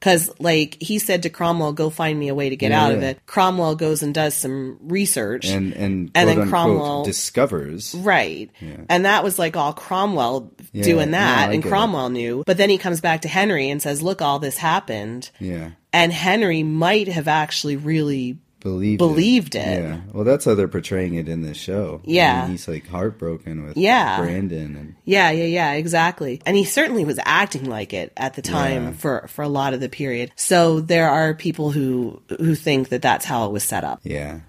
because, 0.00 0.30
like, 0.38 0.76
he 0.80 0.98
said 0.98 1.22
to 1.24 1.30
Cromwell, 1.30 1.72
"Go 1.72 1.90
find 1.90 2.18
me 2.18 2.28
a 2.28 2.34
way 2.34 2.48
to 2.50 2.56
get 2.56 2.70
Yeah, 2.70 2.84
out 2.84 2.92
of 2.92 3.02
it." 3.02 3.18
Cromwell 3.26 3.74
goes 3.76 4.02
and 4.02 4.12
does 4.14 4.34
some 4.34 4.78
research, 4.82 5.46
and 5.48 5.72
and, 5.74 6.10
And 6.14 6.28
then 6.28 6.48
Cromwell- 6.48 7.04
discovers. 7.04 7.94
right? 7.94 8.50
And 8.88 9.04
that 9.04 9.24
was 9.24 9.38
like 9.38 9.56
all 9.56 9.72
Cromwell 9.72 10.52
Yeah, 10.72 10.82
doing 10.84 11.10
that, 11.12 11.46
no, 11.48 11.52
and 11.54 11.62
get 11.62 11.68
it. 11.68 11.70
Cromwell 11.70 12.10
knew. 12.10 12.42
But 12.46 12.56
then 12.58 12.70
he 12.70 12.78
comes 12.78 13.00
back 13.00 13.22
to 13.22 13.28
Henry 13.28 13.70
and 13.70 13.80
says, 13.82 14.02
"Look, 14.02 14.20
all 14.22 14.38
this 14.38 14.58
happened," 14.58 15.30
Yeah, 15.40 15.70
and 15.92 16.12
Henry 16.12 16.62
might 16.62 17.08
have 17.08 17.26
actually 17.28 17.76
really 17.76 18.36
believed 18.66 18.98
Believed 18.98 19.54
it. 19.54 19.82
Yeah, 19.84 20.00
well, 20.12 20.24
that's 20.24 20.44
how 20.44 20.54
they're 20.54 20.66
portraying 20.68 21.14
it 21.14 21.28
in 21.28 21.42
this 21.42 21.56
show. 21.56 22.00
I 22.04 22.10
Yeah. 22.10 22.40
mean, 22.42 22.50
he's 22.52 22.66
like 22.66 22.86
heartbroken 22.88 23.64
with 23.64 23.76
Yeah. 23.76 24.18
Brandon, 24.18 24.76
and 24.76 24.94
Yeah, 25.04 25.30
yeah, 25.30 25.44
yeah, 25.44 25.72
exactly. 25.72 26.40
And 26.44 26.56
he 26.56 26.64
certainly 26.64 27.04
was 27.04 27.18
acting 27.24 27.64
like 27.64 27.92
it 27.94 28.12
at 28.16 28.34
the 28.34 28.42
time 28.42 28.84
Yeah. 28.84 28.92
for 28.92 29.26
for 29.28 29.42
a 29.42 29.48
lot 29.48 29.72
of 29.74 29.80
the 29.80 29.88
period. 29.88 30.32
So 30.36 30.80
there 30.80 31.08
are 31.08 31.32
people 31.34 31.70
who 31.70 32.20
who 32.38 32.54
think 32.54 32.88
that 32.88 33.02
that's 33.02 33.24
how 33.24 33.46
it 33.46 33.52
was 33.52 33.62
set 33.62 33.84
up. 33.84 34.00
yeah. 34.02 34.40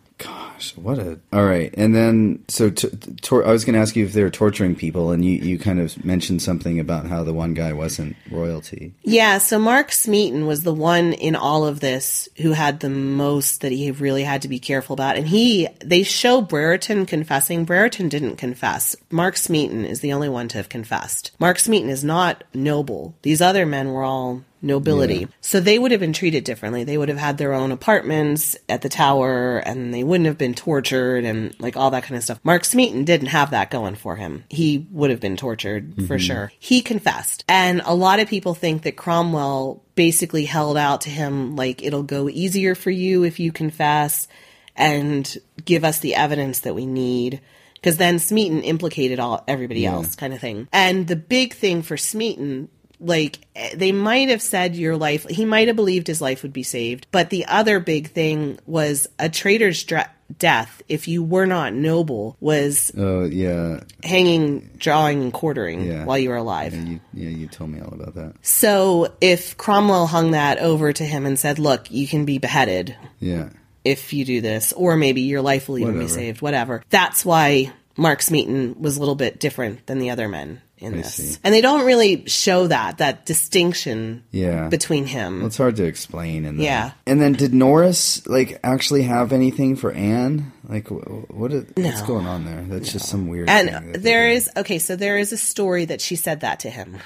Gosh, 0.58 0.76
what 0.76 0.98
a 0.98 1.20
all 1.32 1.46
right. 1.46 1.72
And 1.78 1.94
then 1.94 2.44
so 2.48 2.72
t- 2.72 2.90
t- 2.90 3.12
tor- 3.22 3.46
I 3.46 3.52
was 3.52 3.64
going 3.64 3.76
to 3.76 3.80
ask 3.80 3.96
you 3.96 4.06
if 4.06 4.14
they 4.14 4.24
were 4.24 4.32
torturing 4.32 4.76
people, 4.76 5.12
and 5.12 5.24
you 5.24 5.34
you 5.34 5.60
kind 5.60 5.80
of 5.80 6.04
mentioned 6.04 6.42
something 6.42 6.80
about 6.80 7.06
how 7.06 7.24
the 7.24 7.34
one 7.34 7.54
guy 7.54 7.74
wasn't 7.74 8.16
royalty. 8.32 8.96
Yeah, 9.04 9.38
so 9.38 9.60
Mark 9.60 9.92
Smeaton 9.92 10.48
was 10.48 10.64
the 10.64 10.74
one 10.74 11.14
in 11.14 11.36
all 11.36 11.68
of 11.68 11.80
this 11.80 12.28
who 12.38 12.54
had 12.54 12.80
the 12.80 12.90
most 12.90 13.62
that 13.62 13.72
he 13.72 13.92
really 13.92 14.24
had 14.24 14.42
to 14.42 14.48
be 14.48 14.58
careful 14.58 14.96
about. 14.96 15.16
And 15.16 15.28
he, 15.28 15.68
they 15.86 16.02
show 16.02 16.42
Brereton 16.42 17.06
confessing. 17.06 17.64
Brereton 17.64 18.10
didn't 18.10 18.38
confess. 18.38 18.96
Mark 19.12 19.38
Smeaton 19.38 19.86
is 19.86 20.00
the 20.00 20.14
only 20.14 20.30
one 20.30 20.48
to 20.48 20.58
have 20.58 20.70
confessed. 20.70 21.32
Mark 21.38 21.60
Smeaton 21.60 21.92
is 21.92 22.04
not 22.04 22.44
noble. 22.56 23.16
These 23.22 23.42
other 23.42 23.68
men 23.68 23.90
were 23.90 24.04
all 24.04 24.44
nobility. 24.62 25.20
Yeah. 25.20 25.26
So 25.42 25.60
they 25.60 25.78
would 25.78 25.92
have 25.92 26.00
been 26.00 26.14
treated 26.14 26.44
differently. 26.44 26.84
They 26.84 26.98
would 26.98 27.10
have 27.10 27.18
had 27.18 27.38
their 27.38 27.54
own 27.54 27.72
apartments 27.72 28.58
at 28.68 28.82
the 28.82 28.90
tower 28.90 29.58
and 29.58 29.94
they 29.94 30.04
wouldn't 30.04 30.28
have 30.28 30.38
been 30.38 30.54
tortured 30.54 31.26
and 31.26 31.56
like 31.60 31.78
all 31.78 31.92
that 31.92 32.04
kind 32.04 32.18
of 32.18 32.24
stuff. 32.24 32.40
Mark 32.44 32.66
Smeaton 32.66 33.04
didn't 33.04 33.28
have 33.28 33.52
that 33.52 33.72
going 33.72 33.96
for 33.96 34.16
him. 34.16 34.44
He 34.50 34.88
would 34.92 35.10
have 35.10 35.20
been 35.20 35.38
tortured 35.38 35.96
for 35.96 36.02
mm-hmm. 36.02 36.18
sure. 36.18 36.52
He 36.60 36.82
confessed. 36.82 37.44
And 37.48 37.82
a 37.86 37.94
lot 37.94 38.20
of 38.20 38.28
people 38.28 38.54
think 38.54 38.84
that 38.84 38.98
Cromwell 38.98 39.84
basically 39.96 40.46
held 40.46 40.78
out 40.78 41.02
to 41.02 41.10
him 41.10 41.56
like 41.56 41.84
it'll 41.84 42.04
go 42.04 42.30
easier 42.30 42.76
for 42.76 42.92
you 42.92 43.24
if 43.24 43.40
you 43.40 43.52
confess 43.52 44.28
and 44.76 45.38
give 45.66 45.84
us 45.84 46.00
the 46.00 46.16
evidence 46.16 46.60
that 46.60 46.76
we 46.76 46.86
need 46.86 47.42
because 47.78 47.98
then 47.98 48.20
Smeaton 48.20 48.64
implicated 48.64 49.20
all 49.20 49.44
everybody 49.48 49.86
else 49.86 50.16
kind 50.16 50.34
of 50.34 50.40
thing. 50.40 50.68
And 50.74 51.08
the 51.08 51.16
big 51.16 51.54
thing 51.54 51.84
for 51.84 51.96
Smeaton 51.96 52.70
like 53.00 53.40
they 53.76 53.92
might 53.92 54.30
have 54.30 54.42
said 54.42 54.76
your 54.76 54.98
life 54.98 55.24
he 55.30 55.46
might 55.46 55.68
have 55.68 55.76
believed 55.76 56.08
his 56.08 56.22
life 56.22 56.42
would 56.44 56.54
be 56.54 56.64
saved 56.64 57.06
but 57.12 57.30
the 57.30 57.46
other 57.46 57.80
big 57.80 58.10
thing 58.12 58.58
was 58.66 59.08
a 59.20 59.30
traitor's 59.30 59.84
dra- 59.84 60.10
death 60.40 60.82
if 60.90 61.08
you 61.08 61.24
were 61.24 61.46
not 61.46 61.74
noble 61.74 62.36
was 62.40 62.92
Oh 62.98 63.24
yeah, 63.26 63.82
hanging 64.04 64.70
drawing 64.78 65.22
and 65.22 65.32
quartering 65.32 65.86
yeah. 65.86 66.06
while 66.06 66.18
you 66.18 66.30
were 66.30 66.36
alive 66.38 66.74
Yeah, 66.74 66.82
you, 66.84 67.00
yeah, 67.14 67.30
you 67.30 67.48
told 67.48 67.70
me 67.70 67.80
all 67.80 67.94
about 67.94 68.16
that. 68.16 68.34
so 68.42 69.14
if 69.22 69.56
cromwell 69.58 70.08
hung 70.08 70.32
that 70.32 70.58
over 70.58 70.92
to 70.92 71.04
him 71.06 71.26
and 71.26 71.38
said 71.40 71.60
look 71.60 71.92
you 71.92 72.08
can 72.08 72.26
be 72.26 72.40
beheaded 72.40 72.96
Yeah, 73.20 73.50
if 73.86 74.12
you 74.12 74.26
do 74.26 74.42
this, 74.42 74.74
or 74.74 74.98
maybe 74.98 75.22
your 75.22 75.42
life 75.42 75.70
will 75.70 75.80
even 75.80 75.98
be 75.98 76.10
saved, 76.10 76.42
whatever. 76.42 76.84
That's 76.90 77.24
why 77.24 77.72
Mark 77.96 78.22
Smeaton 78.22 78.76
was 78.82 78.98
a 78.98 79.00
little 79.00 79.16
bit 79.16 79.40
different 79.40 79.86
than 79.88 80.00
the 80.00 80.10
other 80.10 80.28
men 80.28 80.62
in 80.80 80.94
I 80.94 80.98
this. 80.98 81.16
see. 81.16 81.38
And 81.44 81.54
they 81.54 81.62
don't 81.62 81.86
really 81.86 82.28
show 82.28 82.68
that, 82.68 83.00
that 83.00 83.26
distinction 83.26 84.24
yeah. 84.32 84.70
between 84.70 85.06
him. 85.06 85.40
Well, 85.40 85.48
it's 85.48 85.58
hard 85.58 85.76
to 85.78 85.86
explain. 85.86 86.46
And 86.46 86.60
Yeah. 86.60 86.92
And 87.06 87.22
then 87.22 87.34
did 87.34 87.54
Norris 87.54 88.26
like 88.28 88.60
actually 88.64 89.04
have 89.04 89.32
anything 89.34 89.76
for 89.76 89.92
Anne? 89.92 90.52
Like 90.68 90.88
wh- 90.88 91.30
what? 91.32 91.52
Is, 91.52 91.66
What's 91.76 92.02
going 92.04 92.28
on 92.28 92.46
there? 92.46 92.62
That's 92.68 92.92
just 92.92 93.08
some 93.08 93.28
weird. 93.28 93.50
and 93.50 93.96
there 93.96 94.30
is, 94.30 94.50
okay, 94.56 94.80
so 94.80 94.96
there 94.96 95.18
is 95.18 95.32
a 95.32 95.38
story 95.38 95.86
that 95.86 96.02
she 96.02 96.16
said 96.16 96.42
that 96.42 96.62
to 96.62 96.70
him. 96.70 96.98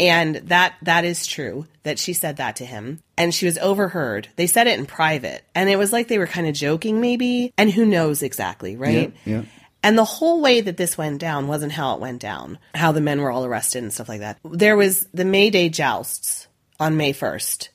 And 0.00 0.36
that 0.48 0.74
that 0.82 1.04
is 1.04 1.24
true 1.24 1.66
that 1.84 2.00
she 2.00 2.14
said 2.14 2.38
that 2.38 2.56
to 2.56 2.64
him 2.64 3.00
and 3.16 3.32
she 3.32 3.46
was 3.46 3.58
overheard. 3.58 4.26
They 4.34 4.48
said 4.48 4.66
it 4.66 4.76
in 4.78 4.86
private 4.86 5.44
and 5.54 5.70
it 5.70 5.76
was 5.76 5.92
like 5.92 6.08
they 6.08 6.18
were 6.18 6.26
kind 6.26 6.48
of 6.48 6.54
joking 6.54 7.00
maybe 7.00 7.52
and 7.56 7.70
who 7.70 7.86
knows 7.86 8.22
exactly, 8.22 8.76
right? 8.76 9.14
Yeah, 9.24 9.36
yeah. 9.36 9.42
And 9.84 9.98
the 9.98 10.04
whole 10.04 10.40
way 10.40 10.62
that 10.62 10.78
this 10.78 10.96
went 10.96 11.20
down 11.20 11.46
wasn't 11.46 11.72
how 11.72 11.94
it 11.94 12.00
went 12.00 12.22
down, 12.22 12.58
how 12.74 12.92
the 12.92 13.02
men 13.02 13.20
were 13.20 13.30
all 13.30 13.44
arrested 13.44 13.82
and 13.82 13.92
stuff 13.92 14.08
like 14.08 14.20
that. 14.20 14.38
There 14.42 14.78
was 14.78 15.06
the 15.12 15.26
May 15.26 15.50
Day 15.50 15.68
jousts 15.68 16.48
on 16.80 16.96
May 16.96 17.12
1st, 17.12 17.68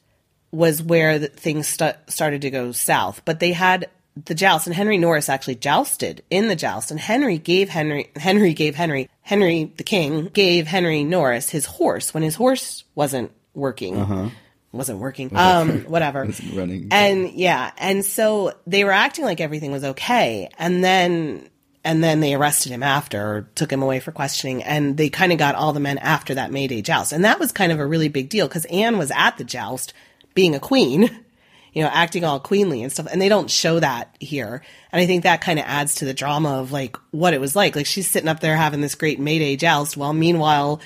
was 0.52 0.82
where 0.82 1.20
the 1.20 1.28
things 1.28 1.68
st- 1.68 1.98
started 2.08 2.42
to 2.42 2.50
go 2.50 2.72
south. 2.72 3.22
But 3.26 3.40
they 3.40 3.54
had 3.54 3.90
the 4.26 4.34
joust, 4.34 4.66
and 4.66 4.76
Henry 4.76 4.98
Norris 4.98 5.30
actually 5.30 5.56
jousted 5.56 6.24
in 6.32 6.48
the 6.48 6.56
joust, 6.56 6.90
and 6.90 7.00
Henry 7.00 7.38
gave 7.38 7.70
Henry, 7.70 8.10
Henry 8.16 8.56
gave 8.56 8.74
Henry, 8.74 9.08
Henry 9.22 9.72
the 9.78 9.84
king 9.84 10.26
gave 10.34 10.66
Henry 10.66 11.04
Norris 11.04 11.52
his 11.52 11.68
horse 11.68 12.12
when 12.12 12.24
his 12.24 12.34
horse 12.34 12.86
wasn't 12.96 13.32
working. 13.54 14.32
Wasn't 14.72 14.98
working. 14.98 15.30
Um, 15.36 15.82
whatever. 15.82 16.28
Running. 16.54 16.88
And 16.90 17.32
yeah, 17.32 17.72
and 17.78 18.04
so 18.04 18.54
they 18.66 18.84
were 18.84 18.92
acting 18.92 19.26
like 19.26 19.42
everything 19.42 19.72
was 19.72 19.84
okay, 19.84 20.50
and 20.58 20.84
then 20.84 21.50
and 21.90 22.04
then 22.04 22.20
they 22.20 22.36
arrested 22.36 22.72
him 22.72 22.84
after, 22.84 23.20
or 23.20 23.42
took 23.56 23.74
him 23.74 23.82
away 23.82 24.00
for 24.00 24.12
questioning, 24.12 24.62
and 24.62 24.96
they 24.96 25.10
kind 25.10 25.32
of 25.32 25.40
got 25.40 25.56
all 25.56 25.74
the 25.74 25.80
men 25.80 25.98
after 25.98 26.36
that 26.36 26.52
May 26.52 26.68
Day 26.68 26.84
joust, 26.84 27.12
and 27.12 27.26
that 27.26 27.40
was 27.40 27.52
kind 27.52 27.72
of 27.72 27.80
a 27.80 27.86
really 27.86 28.10
big 28.10 28.30
deal 28.30 28.48
because 28.48 28.66
Anne 28.66 29.00
was 29.00 29.10
at 29.10 29.40
the 29.40 29.44
joust, 29.44 29.96
being 30.36 30.54
a 30.54 30.60
queen, 30.60 31.02
you 31.74 31.82
know, 31.82 31.90
acting 31.92 32.24
all 32.24 32.40
queenly 32.40 32.84
and 32.84 32.92
stuff, 32.92 33.08
and 33.12 33.20
they 33.20 33.28
don't 33.28 33.50
show 33.50 33.80
that 33.80 34.16
here, 34.20 34.62
and 34.92 35.02
I 35.02 35.08
think 35.08 35.24
that 35.24 35.42
kind 35.42 35.58
of 35.58 35.66
adds 35.66 35.96
to 35.96 36.06
the 36.06 36.14
drama 36.14 36.60
of 36.60 36.72
like 36.72 36.96
what 37.10 37.34
it 37.34 37.42
was 37.42 37.56
like. 37.56 37.76
Like 37.76 37.88
she's 37.88 38.08
sitting 38.08 38.30
up 38.30 38.40
there 38.40 38.56
having 38.56 38.82
this 38.82 38.94
great 38.94 39.20
May 39.20 39.40
Day 39.40 39.56
joust, 39.56 39.98
while 39.98 40.14
meanwhile 40.14 40.82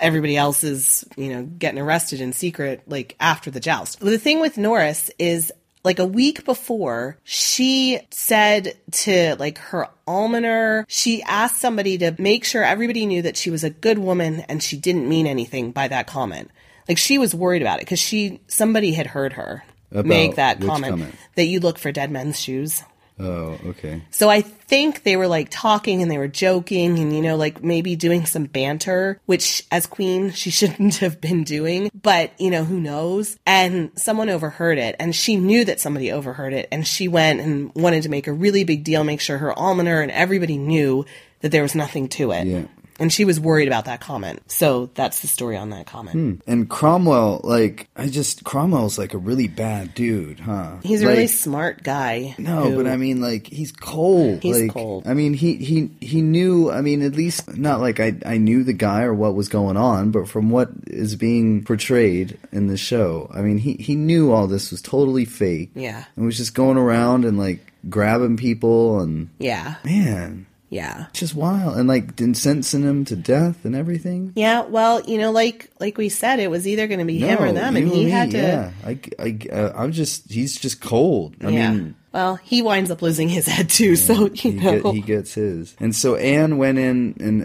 everybody 0.00 0.36
else 0.36 0.62
is, 0.62 1.04
you 1.16 1.30
know, 1.30 1.42
getting 1.42 1.80
arrested 1.80 2.20
in 2.20 2.32
secret, 2.32 2.82
like 2.86 3.16
after 3.18 3.50
the 3.50 3.60
joust. 3.60 3.98
The 3.98 4.18
thing 4.18 4.38
with 4.38 4.56
Norris 4.56 5.10
is 5.18 5.52
like 5.84 5.98
a 5.98 6.06
week 6.06 6.44
before, 6.44 7.18
she 7.22 8.00
said 8.10 8.74
to 8.90 9.36
like 9.38 9.58
her 9.58 9.88
almoner, 10.06 10.86
she 10.88 11.22
asked 11.22 11.60
somebody 11.60 11.98
to 11.98 12.14
make 12.18 12.44
sure 12.44 12.64
everybody 12.64 13.04
knew 13.06 13.22
that 13.22 13.36
she 13.36 13.50
was 13.50 13.62
a 13.62 13.70
good 13.70 13.98
woman 13.98 14.40
and 14.48 14.62
she 14.62 14.76
didn't 14.78 15.08
mean 15.08 15.26
anything 15.26 15.72
by 15.72 15.86
that 15.88 16.06
comment. 16.06 16.50
Like 16.88 16.98
she 16.98 17.18
was 17.18 17.34
worried 17.34 17.62
about 17.62 17.78
it 17.78 17.82
because 17.82 17.98
she, 18.00 18.40
somebody 18.48 18.92
had 18.92 19.06
heard 19.06 19.34
her 19.34 19.62
About 19.90 20.06
make 20.06 20.36
that 20.36 20.58
which 20.58 20.68
comment, 20.68 20.90
comment? 20.92 21.14
that 21.36 21.44
you 21.44 21.60
look 21.60 21.78
for 21.78 21.92
dead 21.92 22.10
men's 22.10 22.40
shoes. 22.40 22.82
Oh, 23.18 23.58
okay. 23.66 24.02
So 24.10 24.28
I 24.28 24.40
think 24.40 25.04
they 25.04 25.16
were 25.16 25.28
like 25.28 25.48
talking 25.50 26.02
and 26.02 26.10
they 26.10 26.18
were 26.18 26.28
joking 26.28 26.98
and, 26.98 27.14
you 27.14 27.22
know, 27.22 27.36
like 27.36 27.62
maybe 27.62 27.94
doing 27.94 28.26
some 28.26 28.44
banter, 28.44 29.20
which 29.26 29.64
as 29.70 29.86
queen, 29.86 30.30
she 30.32 30.50
shouldn't 30.50 30.96
have 30.96 31.20
been 31.20 31.44
doing, 31.44 31.90
but, 31.94 32.32
you 32.40 32.50
know, 32.50 32.64
who 32.64 32.80
knows? 32.80 33.36
And 33.46 33.92
someone 33.96 34.30
overheard 34.30 34.78
it 34.78 34.96
and 34.98 35.14
she 35.14 35.36
knew 35.36 35.64
that 35.64 35.80
somebody 35.80 36.10
overheard 36.10 36.52
it 36.52 36.68
and 36.72 36.86
she 36.86 37.06
went 37.06 37.40
and 37.40 37.72
wanted 37.74 38.02
to 38.02 38.08
make 38.08 38.26
a 38.26 38.32
really 38.32 38.64
big 38.64 38.82
deal, 38.82 39.04
make 39.04 39.20
sure 39.20 39.38
her 39.38 39.52
almoner 39.52 40.02
and 40.02 40.10
everybody 40.10 40.58
knew 40.58 41.04
that 41.40 41.52
there 41.52 41.62
was 41.62 41.74
nothing 41.74 42.08
to 42.08 42.32
it. 42.32 42.46
Yeah. 42.46 42.64
And 43.00 43.12
she 43.12 43.24
was 43.24 43.40
worried 43.40 43.66
about 43.68 43.86
that 43.86 44.00
comment. 44.00 44.40
So 44.50 44.90
that's 44.94 45.20
the 45.20 45.26
story 45.26 45.56
on 45.56 45.70
that 45.70 45.86
comment. 45.86 46.12
Hmm. 46.14 46.50
And 46.50 46.68
Cromwell, 46.70 47.40
like, 47.42 47.88
I 47.96 48.06
just 48.06 48.44
Cromwell's 48.44 48.98
like 48.98 49.14
a 49.14 49.18
really 49.18 49.48
bad 49.48 49.94
dude, 49.94 50.38
huh? 50.40 50.76
He's 50.82 51.02
a 51.02 51.06
Like, 51.06 51.14
really 51.14 51.26
smart 51.26 51.82
guy. 51.82 52.34
No, 52.38 52.70
who- 52.70 52.76
but 52.76 52.86
I 52.86 52.96
mean, 52.96 53.20
like 53.20 53.46
he's 53.48 53.72
cold. 53.72 54.42
He's 54.42 54.60
like, 54.62 54.70
cold. 54.70 55.06
I 55.06 55.14
mean, 55.14 55.34
he 55.34 55.56
he 55.56 55.90
he 56.00 56.22
knew. 56.22 56.70
I 56.70 56.80
mean, 56.82 57.02
at 57.02 57.14
least 57.16 57.56
not 57.56 57.80
like 57.80 57.98
I 58.00 58.14
I 58.24 58.38
knew 58.38 58.62
the 58.64 58.72
guy 58.72 59.02
or 59.02 59.12
what 59.14 59.34
was 59.34 59.48
going 59.48 59.76
on, 59.76 60.10
but 60.10 60.28
from 60.28 60.50
what 60.50 60.70
is 60.86 61.16
being 61.16 61.64
portrayed 61.64 62.38
in 62.52 62.68
the 62.68 62.76
show, 62.76 63.28
I 63.34 63.40
mean, 63.42 63.58
he 63.58 63.74
he 63.74 63.96
knew 63.96 64.30
all 64.32 64.46
this 64.46 64.70
was 64.70 64.80
totally 64.82 65.24
fake. 65.24 65.70
Yeah. 65.74 66.04
and 66.16 66.26
was 66.26 66.36
just 66.36 66.54
going 66.54 66.76
around 66.78 67.24
and 67.24 67.38
like 67.38 67.72
grabbing 67.90 68.36
people 68.36 69.00
and 69.00 69.28
Yeah. 69.38 69.74
man, 69.84 70.46
Yeah. 70.74 71.06
it's 71.10 71.20
just 71.20 71.34
wild 71.36 71.76
and 71.76 71.88
like 71.88 72.18
sentencing 72.18 72.82
him 72.82 73.04
to 73.04 73.14
death 73.14 73.64
and 73.64 73.76
everything. 73.76 74.32
Yeah, 74.34 74.62
well, 74.62 75.00
you 75.02 75.18
know, 75.18 75.30
like 75.30 75.70
like 75.78 75.96
we 75.96 76.08
said, 76.08 76.40
it 76.40 76.50
was 76.50 76.66
either 76.66 76.88
going 76.88 76.98
to 76.98 77.04
be 77.06 77.18
him 77.18 77.40
or 77.40 77.52
them, 77.52 77.76
and 77.76 77.86
he 77.88 78.06
me, 78.06 78.10
had 78.10 78.32
to. 78.32 78.36
Yeah, 78.38 78.72
I, 78.84 78.98
I, 79.18 79.38
uh, 79.52 79.72
I'm 79.76 79.92
just. 79.92 80.30
He's 80.30 80.58
just 80.58 80.80
cold. 80.80 81.36
I 81.42 81.48
yeah. 81.50 81.70
mean, 81.72 81.94
well, 82.12 82.36
he 82.36 82.60
winds 82.60 82.90
up 82.90 83.02
losing 83.02 83.28
his 83.28 83.46
head 83.46 83.70
too, 83.70 83.94
so 83.94 84.26
you 84.26 84.30
he, 84.34 84.50
know. 84.52 84.82
get, 84.82 84.94
he 84.94 85.00
gets 85.00 85.34
his. 85.34 85.76
And 85.78 85.94
so 85.94 86.16
Anne 86.16 86.58
went 86.58 86.78
in 86.78 87.14
and, 87.20 87.42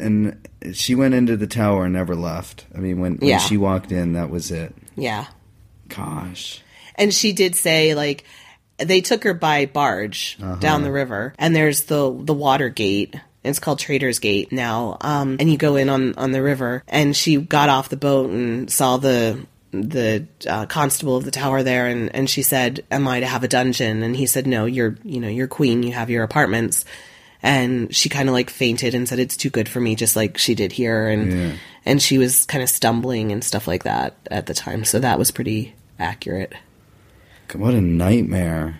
and 0.63 0.75
she 0.75 0.95
went 0.95 1.13
into 1.13 1.37
the 1.37 1.47
tower 1.47 1.85
and 1.85 1.93
never 1.93 2.15
left. 2.15 2.65
I 2.75 2.79
mean, 2.79 2.99
when, 2.99 3.17
when 3.17 3.29
Yeah. 3.29 3.37
she 3.37 3.57
walked 3.57 3.91
in, 3.91 4.13
that 4.13 4.29
was 4.31 4.49
it. 4.51 4.75
yeah, 4.95 5.25
Gosh. 5.87 6.61
and 6.95 7.13
she 7.13 7.31
did 7.31 7.55
say 7.55 7.93
like 7.95 8.25
they 8.79 9.01
took 9.01 9.23
her 9.23 9.33
by 9.33 9.65
barge 9.65 10.37
Uh-huh. 10.41 10.55
down 10.55 10.83
the 10.83 10.91
river, 10.91 11.33
and 11.37 11.55
there's 11.55 11.83
the 11.83 12.15
the 12.23 12.33
water 12.33 12.69
gate. 12.69 13.15
It's 13.43 13.59
called 13.59 13.79
Traitor's 13.79 14.19
Gate 14.19 14.51
now, 14.51 14.97
um, 15.01 15.37
and 15.39 15.49
you 15.49 15.57
go 15.57 15.75
in 15.77 15.87
on 15.89 16.13
on 16.17 16.31
the 16.33 16.41
river. 16.41 16.83
And 16.87 17.15
she 17.15 17.37
got 17.37 17.69
off 17.69 17.87
the 17.89 17.95
boat 17.97 18.29
and 18.29 18.69
saw 18.69 18.97
the 18.97 19.39
the 19.71 20.25
uh, 20.47 20.65
constable 20.65 21.15
of 21.15 21.23
the 21.25 21.31
tower 21.31 21.63
there, 21.63 21.87
and 21.87 22.13
and 22.13 22.29
she 22.29 22.41
said, 22.41 22.83
"Am 22.91 23.07
I 23.07 23.19
to 23.21 23.25
have 23.25 23.43
a 23.43 23.47
dungeon?" 23.47 24.03
And 24.03 24.15
he 24.15 24.25
said, 24.25 24.45
"No, 24.47 24.65
you're 24.65 24.97
you 25.05 25.19
know 25.21 25.29
you're 25.29 25.47
queen. 25.47 25.83
You 25.83 25.93
have 25.93 26.09
your 26.09 26.23
apartments." 26.23 26.83
And 27.41 27.95
she 27.95 28.09
kind 28.09 28.27
of 28.27 28.33
like 28.33 28.49
fainted 28.49 28.93
and 28.93 29.07
said, 29.07 29.19
"It's 29.19 29.37
too 29.37 29.49
good 29.49 29.69
for 29.69 29.79
me," 29.79 29.95
just 29.95 30.15
like 30.17 30.37
she 30.37 30.53
did 30.55 30.73
here, 30.73 31.07
and 31.07 31.31
Yeah. 31.31 31.51
and 31.85 32.01
she 32.01 32.17
was 32.17 32.43
kind 32.45 32.61
of 32.61 32.69
stumbling 32.69 33.31
and 33.31 33.41
stuff 33.43 33.67
like 33.67 33.83
that 33.85 34.15
at 34.29 34.47
the 34.47 34.53
time. 34.53 34.83
So 34.83 34.99
that 34.99 35.17
was 35.17 35.31
pretty 35.31 35.75
accurate. 35.97 36.51
What 37.55 37.73
a 37.73 37.81
nightmare. 37.81 38.79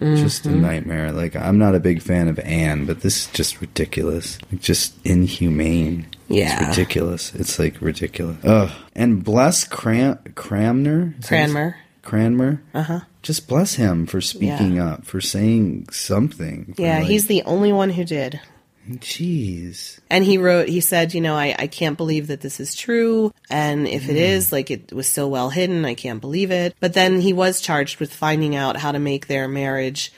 Just 0.00 0.44
Mm-hmm. 0.44 0.58
a 0.58 0.60
nightmare. 0.60 1.10
Like, 1.12 1.34
I'm 1.34 1.58
not 1.58 1.74
a 1.74 1.80
big 1.80 2.00
fan 2.02 2.28
of 2.28 2.38
Anne, 2.40 2.86
but 2.86 3.00
this 3.00 3.22
is 3.22 3.26
just 3.32 3.60
ridiculous. 3.60 4.38
Like, 4.52 4.60
just 4.60 4.94
inhumane. 5.04 6.06
Yeah. 6.28 6.68
It's 6.68 6.78
ridiculous. 6.78 7.34
It's 7.34 7.58
like 7.58 7.80
ridiculous. 7.80 8.36
Ugh. 8.44 8.70
And 8.94 9.24
bless 9.24 9.64
Cran- 9.64 10.18
Cranmer? 10.36 11.14
Is 11.18 11.28
that 11.28 11.42
his- 11.42 11.52
Cranmer. 11.52 11.76
Cranmer? 12.02 12.62
Uh 12.74 12.82
huh. 12.82 13.00
Just 13.22 13.48
bless 13.48 13.74
him 13.74 14.06
for 14.06 14.20
speaking 14.20 14.76
Yeah. 14.76 14.92
up, 14.92 15.04
for 15.04 15.20
saying 15.20 15.88
something. 15.90 16.74
Yeah, 16.78 16.98
like- 16.98 17.08
he's 17.08 17.26
the 17.26 17.42
only 17.42 17.72
one 17.72 17.90
who 17.90 18.04
did. 18.04 18.40
Jeez. 18.88 19.98
And 20.10 20.24
he 20.24 20.38
wrote, 20.38 20.68
he 20.68 20.80
said, 20.80 21.14
you 21.14 21.20
know, 21.20 21.34
I, 21.34 21.54
I 21.58 21.66
can't 21.66 21.96
believe 21.96 22.28
that 22.28 22.40
this 22.40 22.58
is 22.60 22.74
true. 22.74 23.32
And 23.50 23.86
if 23.86 24.08
it 24.08 24.14
Mm. 24.16 24.20
is, 24.20 24.52
like, 24.52 24.70
it 24.70 24.92
was 24.92 25.06
so 25.06 25.28
well 25.28 25.50
hidden, 25.50 25.84
I 25.84 25.94
can't 25.94 26.20
believe 26.20 26.50
it. 26.50 26.74
But 26.80 26.94
then 26.94 27.20
he 27.20 27.32
was 27.32 27.60
charged 27.60 28.00
with 28.00 28.12
finding 28.12 28.56
out 28.56 28.76
how 28.76 28.92
to 28.92 28.98
make 28.98 29.26
their 29.26 29.46
marriage 29.48 30.12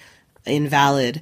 invalid. 0.46 1.20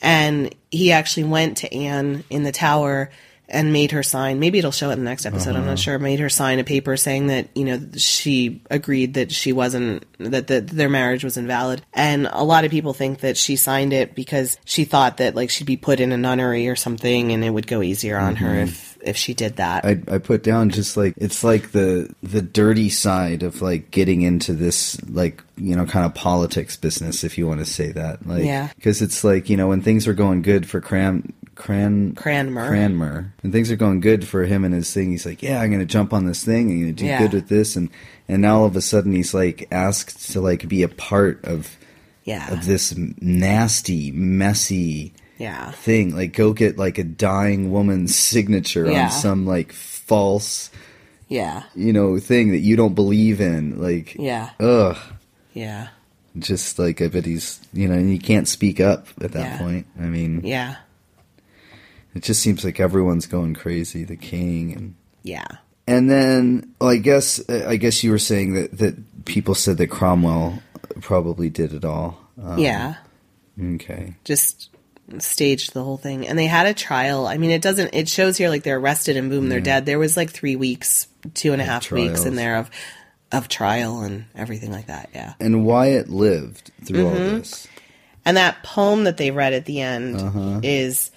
And 0.00 0.54
he 0.70 0.92
actually 0.92 1.24
went 1.24 1.58
to 1.58 1.74
Anne 1.74 2.24
in 2.30 2.42
the 2.42 2.52
tower 2.52 3.10
and 3.48 3.72
made 3.72 3.92
her 3.92 4.02
sign. 4.02 4.38
Maybe 4.38 4.58
it'll 4.58 4.70
show 4.70 4.90
it 4.90 4.94
in 4.94 4.98
the 5.00 5.04
next 5.04 5.24
episode. 5.24 5.56
I'm 5.56 5.62
not 5.62 5.72
uh-huh. 5.72 5.76
sure. 5.76 5.98
Made 5.98 6.20
her 6.20 6.28
sign 6.28 6.58
a 6.58 6.64
paper 6.64 6.96
saying 6.96 7.28
that 7.28 7.48
you 7.56 7.64
know 7.64 7.80
she 7.96 8.62
agreed 8.70 9.14
that 9.14 9.32
she 9.32 9.52
wasn't 9.52 10.04
that 10.18 10.46
the, 10.46 10.60
their 10.60 10.88
marriage 10.88 11.24
was 11.24 11.36
invalid. 11.36 11.82
And 11.94 12.28
a 12.30 12.44
lot 12.44 12.64
of 12.64 12.70
people 12.70 12.92
think 12.92 13.20
that 13.20 13.36
she 13.36 13.56
signed 13.56 13.92
it 13.92 14.14
because 14.14 14.58
she 14.64 14.84
thought 14.84 15.16
that 15.18 15.34
like 15.34 15.50
she'd 15.50 15.66
be 15.66 15.76
put 15.76 16.00
in 16.00 16.12
a 16.12 16.16
nunnery 16.16 16.68
or 16.68 16.76
something, 16.76 17.32
and 17.32 17.42
it 17.42 17.50
would 17.50 17.66
go 17.66 17.82
easier 17.82 18.18
on 18.18 18.36
her 18.36 18.48
mm-hmm. 18.48 18.68
if 18.68 18.98
if 19.00 19.16
she 19.16 19.32
did 19.32 19.56
that. 19.56 19.84
I, 19.84 20.00
I 20.08 20.18
put 20.18 20.42
down 20.42 20.70
just 20.70 20.96
like 20.96 21.14
it's 21.16 21.42
like 21.42 21.72
the 21.72 22.14
the 22.22 22.42
dirty 22.42 22.90
side 22.90 23.42
of 23.42 23.62
like 23.62 23.90
getting 23.90 24.22
into 24.22 24.52
this 24.52 25.00
like 25.08 25.42
you 25.56 25.74
know 25.74 25.86
kind 25.86 26.04
of 26.04 26.14
politics 26.14 26.76
business 26.76 27.24
if 27.24 27.38
you 27.38 27.46
want 27.46 27.60
to 27.60 27.66
say 27.66 27.92
that 27.92 28.26
like 28.26 28.44
Yeah. 28.44 28.68
because 28.76 29.02
it's 29.02 29.24
like 29.24 29.48
you 29.48 29.56
know 29.56 29.68
when 29.68 29.82
things 29.82 30.06
are 30.06 30.14
going 30.14 30.42
good 30.42 30.68
for 30.68 30.80
Cran 30.80 31.32
Cran 31.58 32.14
Cranmer. 32.14 32.68
Cranmer 32.68 33.32
when 33.42 33.52
things 33.52 33.70
are 33.70 33.76
going 33.76 34.00
good 34.00 34.26
for 34.26 34.44
him 34.44 34.64
and 34.64 34.72
his 34.72 34.92
thing 34.94 35.10
he's 35.10 35.26
like 35.26 35.42
yeah 35.42 35.60
I'm 35.60 35.70
gonna 35.70 35.84
jump 35.84 36.12
on 36.14 36.24
this 36.24 36.42
thing 36.44 36.70
I'm 36.70 36.80
gonna 36.80 36.92
do 36.92 37.04
Yeah. 37.04 37.18
good 37.18 37.32
with 37.34 37.48
this 37.48 37.76
and 37.76 37.90
and 38.28 38.40
now 38.40 38.60
all 38.60 38.64
of 38.64 38.76
a 38.76 38.80
sudden 38.80 39.12
he's 39.12 39.34
like 39.34 39.66
asked 39.70 40.32
to 40.32 40.40
like 40.40 40.68
be 40.68 40.82
a 40.82 40.88
part 40.88 41.44
of 41.44 41.76
yeah, 42.24 42.52
of 42.52 42.64
this 42.66 42.94
nasty 42.96 44.10
messy 44.12 45.12
yeah, 45.38 45.70
thing. 45.70 46.14
Like, 46.14 46.32
go 46.34 46.52
get 46.52 46.76
like 46.76 46.98
a 46.98 47.04
dying 47.04 47.70
woman's 47.72 48.14
signature 48.16 48.84
Yeah. 48.90 49.04
on 49.04 49.10
some 49.12 49.46
like 49.46 49.72
false, 49.72 50.70
yeah, 51.28 51.62
you 51.74 51.92
know, 51.92 52.18
thing 52.18 52.50
that 52.50 52.58
you 52.58 52.76
don't 52.76 52.94
believe 52.94 53.40
in. 53.40 53.80
Like, 53.80 54.14
yeah, 54.16 54.50
ugh. 54.60 54.98
yeah, 55.54 55.88
Just 56.38 56.78
like, 56.78 57.00
I 57.00 57.08
bet 57.08 57.24
he's, 57.24 57.60
you 57.72 57.88
know, 57.88 57.94
and 57.94 58.12
you 58.12 58.18
can't 58.18 58.46
speak 58.48 58.78
up 58.80 59.06
at 59.22 59.32
that 59.32 59.52
Yeah. 59.52 59.58
point. 59.58 59.86
I 59.98 60.04
mean, 60.06 60.42
yeah, 60.44 60.74
it 62.14 62.22
just 62.22 62.42
seems 62.42 62.64
like 62.64 62.80
everyone's 62.80 63.26
going 63.26 63.54
crazy. 63.54 64.04
The 64.04 64.16
king 64.16 64.72
and. 64.74 64.94
yeah. 65.22 65.46
And 65.86 66.10
then, 66.10 66.74
well, 66.80 66.90
I 66.90 66.96
guess, 66.98 67.40
I 67.48 67.76
guess 67.76 68.04
you 68.04 68.10
were 68.10 68.18
saying 68.18 68.52
that 68.54 68.76
that 68.78 69.24
people 69.24 69.54
said 69.54 69.78
that 69.78 69.86
Cromwell 69.86 70.62
probably 71.00 71.48
did 71.48 71.72
it 71.72 71.84
all. 71.84 72.18
Um, 72.42 72.58
yeah. 72.58 72.96
Okay. 73.60 74.14
just 74.24 74.70
staged 75.18 75.72
the 75.72 75.82
whole 75.82 75.96
thing 75.96 76.28
and 76.28 76.38
they 76.38 76.44
had 76.46 76.66
a 76.66 76.74
trial 76.74 77.26
i 77.26 77.38
mean 77.38 77.50
it 77.50 77.62
doesn't 77.62 77.94
it 77.94 78.06
shows 78.10 78.36
here 78.36 78.50
like 78.50 78.62
they're 78.62 78.76
arrested 78.78 79.16
and 79.16 79.30
boom 79.30 79.48
they're 79.48 79.58
dead 79.58 79.86
there 79.86 79.98
was 79.98 80.18
like 80.18 80.28
three 80.28 80.54
weeks 80.54 81.08
two 81.32 81.54
and 81.54 81.62
a 81.62 81.64
half 81.64 81.90
weeks 81.90 82.26
in 82.26 82.34
there 82.34 82.56
of 82.56 82.70
of 83.32 83.48
trial 83.48 84.02
and 84.02 84.26
everything 84.34 84.70
like 84.70 84.86
that 84.88 85.08
yeah 85.14 85.32
And 85.40 85.64
Wyatt 85.64 86.10
lived 86.10 86.70
through 86.84 87.06
all 87.06 87.14
Mm-hmm. 87.14 87.36
this. 87.38 87.66
and 88.26 88.36
that 88.36 88.62
poem 88.62 89.04
that 89.04 89.16
they 89.16 89.30
read 89.30 89.54
at 89.54 89.64
the 89.64 89.80
end 89.80 90.20
Uh-huh. 90.20 90.60
is 90.62 91.10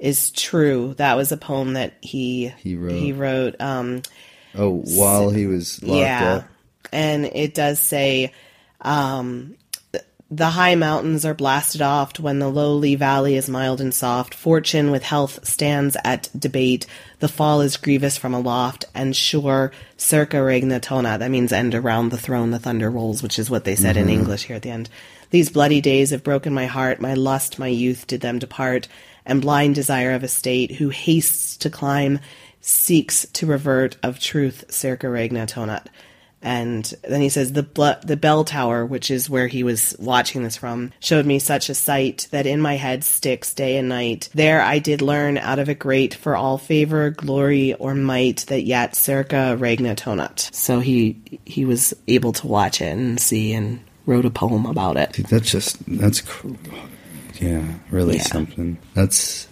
is 0.00 0.30
true 0.32 0.94
that 0.96 1.14
was 1.16 1.30
a 1.30 1.36
poem 1.36 1.74
that 1.74 1.94
he 2.00 2.48
He 2.58 2.74
wrote. 2.74 2.92
he 2.98 3.12
wrote 3.12 3.60
um 3.60 4.02
Oh, 4.54 4.80
while 4.80 5.30
he 5.30 5.46
was 5.46 5.80
locked 5.82 6.00
yeah 6.00 6.34
up. 6.38 6.44
and 6.92 7.26
it 7.26 7.54
does 7.54 7.78
say 7.78 8.32
um 8.80 9.54
the 10.32 10.46
high 10.46 10.76
mountains 10.76 11.24
are 11.24 11.34
blasted 11.34 11.82
oft 11.82 12.20
when 12.20 12.38
the 12.38 12.48
lowly 12.48 12.94
valley 12.94 13.34
is 13.34 13.48
mild 13.48 13.80
and 13.80 13.92
soft. 13.92 14.32
Fortune 14.32 14.92
with 14.92 15.02
health 15.02 15.44
stands 15.44 15.96
at 16.04 16.28
debate. 16.38 16.86
The 17.18 17.26
fall 17.26 17.62
is 17.62 17.76
grievous 17.76 18.16
from 18.16 18.32
aloft, 18.32 18.84
and 18.94 19.16
sure 19.16 19.72
circa 19.96 20.40
regna 20.40 20.78
tonat. 20.78 21.18
That 21.18 21.32
means 21.32 21.52
end 21.52 21.74
around 21.74 22.10
the 22.10 22.16
throne 22.16 22.52
the 22.52 22.60
thunder 22.60 22.88
rolls, 22.88 23.24
which 23.24 23.40
is 23.40 23.50
what 23.50 23.64
they 23.64 23.74
said 23.74 23.96
in 23.96 24.08
English 24.08 24.44
here 24.44 24.54
at 24.54 24.62
the 24.62 24.70
end. 24.70 24.88
These 25.30 25.50
bloody 25.50 25.80
days 25.80 26.10
have 26.10 26.22
broken 26.22 26.54
my 26.54 26.66
heart. 26.66 27.00
My 27.00 27.14
lust, 27.14 27.58
my 27.58 27.66
youth 27.66 28.06
did 28.06 28.20
them 28.20 28.38
depart, 28.38 28.86
and 29.30 29.40
blind 29.40 29.74
desire 29.74 30.12
of 30.12 30.22
a 30.22 30.28
state 30.28 30.72
who 30.72 30.90
hastes 30.90 31.56
to 31.58 31.70
climb, 31.70 32.18
seeks 32.60 33.26
to 33.32 33.46
revert 33.46 33.96
of 34.02 34.18
truth 34.18 34.64
circa 34.68 35.08
regna 35.08 35.46
tonat. 35.46 35.88
And 36.42 36.84
then 37.02 37.20
he 37.20 37.28
says 37.28 37.52
the 37.52 37.98
the 38.04 38.16
bell 38.16 38.44
tower, 38.44 38.86
which 38.86 39.10
is 39.10 39.28
where 39.28 39.46
he 39.46 39.62
was 39.62 39.94
watching 39.98 40.42
this 40.42 40.56
from, 40.56 40.90
showed 40.98 41.26
me 41.26 41.38
such 41.38 41.68
a 41.68 41.74
sight 41.74 42.28
that 42.30 42.46
in 42.46 42.62
my 42.62 42.76
head 42.76 43.04
sticks 43.04 43.52
day 43.52 43.76
and 43.76 43.90
night. 43.90 44.30
There 44.34 44.62
I 44.62 44.78
did 44.78 45.02
learn 45.02 45.36
out 45.36 45.58
of 45.58 45.68
it 45.68 45.78
great 45.78 46.14
for 46.14 46.36
all 46.36 46.56
favor, 46.56 47.10
glory, 47.10 47.74
or 47.74 47.94
might 47.94 48.46
that 48.48 48.62
yet 48.62 48.96
circa 48.96 49.56
regna 49.58 49.94
tonat. 49.94 50.48
So 50.52 50.80
he 50.80 51.40
he 51.44 51.66
was 51.66 51.92
able 52.08 52.32
to 52.32 52.46
watch 52.46 52.80
it 52.80 52.96
and 52.96 53.20
see 53.20 53.52
and 53.52 53.80
wrote 54.06 54.24
a 54.24 54.30
poem 54.30 54.64
about 54.64 54.96
it. 54.96 55.12
That's 55.28 55.50
just 55.50 55.76
that's 55.86 56.22
cr- 56.22 56.48
yeah, 57.40 57.64
really 57.90 58.16
Yeah. 58.16 58.22
something. 58.22 58.78
That's 58.94 59.46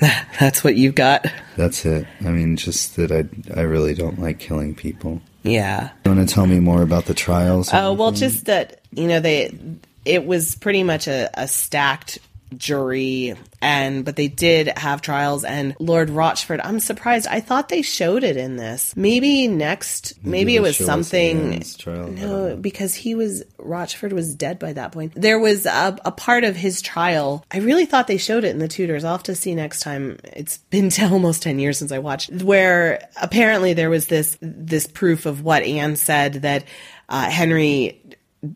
That's 0.40 0.64
what 0.64 0.74
you've 0.76 0.94
got. 0.96 1.26
that's 1.56 1.84
it. 1.84 2.06
I 2.22 2.30
mean, 2.30 2.56
just 2.56 2.96
that 2.96 3.12
I 3.12 3.24
I 3.58 3.62
really 3.62 3.94
don't 3.94 4.18
like 4.18 4.38
killing 4.38 4.74
people. 4.74 5.20
Yeah. 5.44 5.90
You 6.04 6.12
want 6.12 6.28
to 6.28 6.34
tell 6.34 6.46
me 6.46 6.58
more 6.60 6.82
about 6.82 7.04
the 7.06 7.14
trials? 7.14 7.70
Oh 7.72 7.92
well, 7.92 8.12
just 8.12 8.46
that 8.46 8.80
you 8.92 9.06
know 9.08 9.20
they 9.20 9.56
it 10.04 10.24
was 10.26 10.54
pretty 10.56 10.82
much 10.82 11.06
a, 11.06 11.30
a 11.34 11.46
stacked 11.46 12.18
jury 12.58 13.34
and 13.60 14.04
but 14.04 14.16
they 14.16 14.28
did 14.28 14.68
have 14.78 15.02
trials 15.02 15.44
and 15.44 15.74
Lord 15.78 16.10
Rochford 16.10 16.60
I'm 16.60 16.80
surprised. 16.80 17.26
I 17.26 17.40
thought 17.40 17.68
they 17.68 17.82
showed 17.82 18.24
it 18.24 18.36
in 18.36 18.56
this. 18.56 18.94
Maybe 18.96 19.48
next 19.48 20.14
maybe 20.22 20.56
it 20.56 20.62
was 20.62 20.76
something 20.76 21.62
trial, 21.78 22.08
no 22.08 22.56
because 22.56 22.94
he 22.94 23.14
was 23.14 23.44
Rochford 23.58 24.12
was 24.12 24.34
dead 24.34 24.58
by 24.58 24.72
that 24.72 24.92
point. 24.92 25.12
There 25.14 25.38
was 25.38 25.66
a, 25.66 25.98
a 26.04 26.12
part 26.12 26.44
of 26.44 26.56
his 26.56 26.82
trial. 26.82 27.44
I 27.50 27.58
really 27.58 27.86
thought 27.86 28.06
they 28.06 28.18
showed 28.18 28.44
it 28.44 28.50
in 28.50 28.58
the 28.58 28.68
Tudors. 28.68 29.04
I'll 29.04 29.12
have 29.12 29.22
to 29.24 29.34
see 29.34 29.54
next 29.54 29.80
time. 29.80 30.18
It's 30.24 30.58
been 30.58 30.90
almost 31.02 31.42
10 31.42 31.58
years 31.58 31.78
since 31.78 31.92
I 31.92 31.98
watched 31.98 32.30
where 32.42 33.08
apparently 33.20 33.74
there 33.74 33.90
was 33.90 34.06
this 34.06 34.36
this 34.40 34.86
proof 34.86 35.26
of 35.26 35.42
what 35.42 35.62
Anne 35.62 35.96
said 35.96 36.34
that 36.42 36.64
uh, 37.08 37.28
Henry 37.28 38.00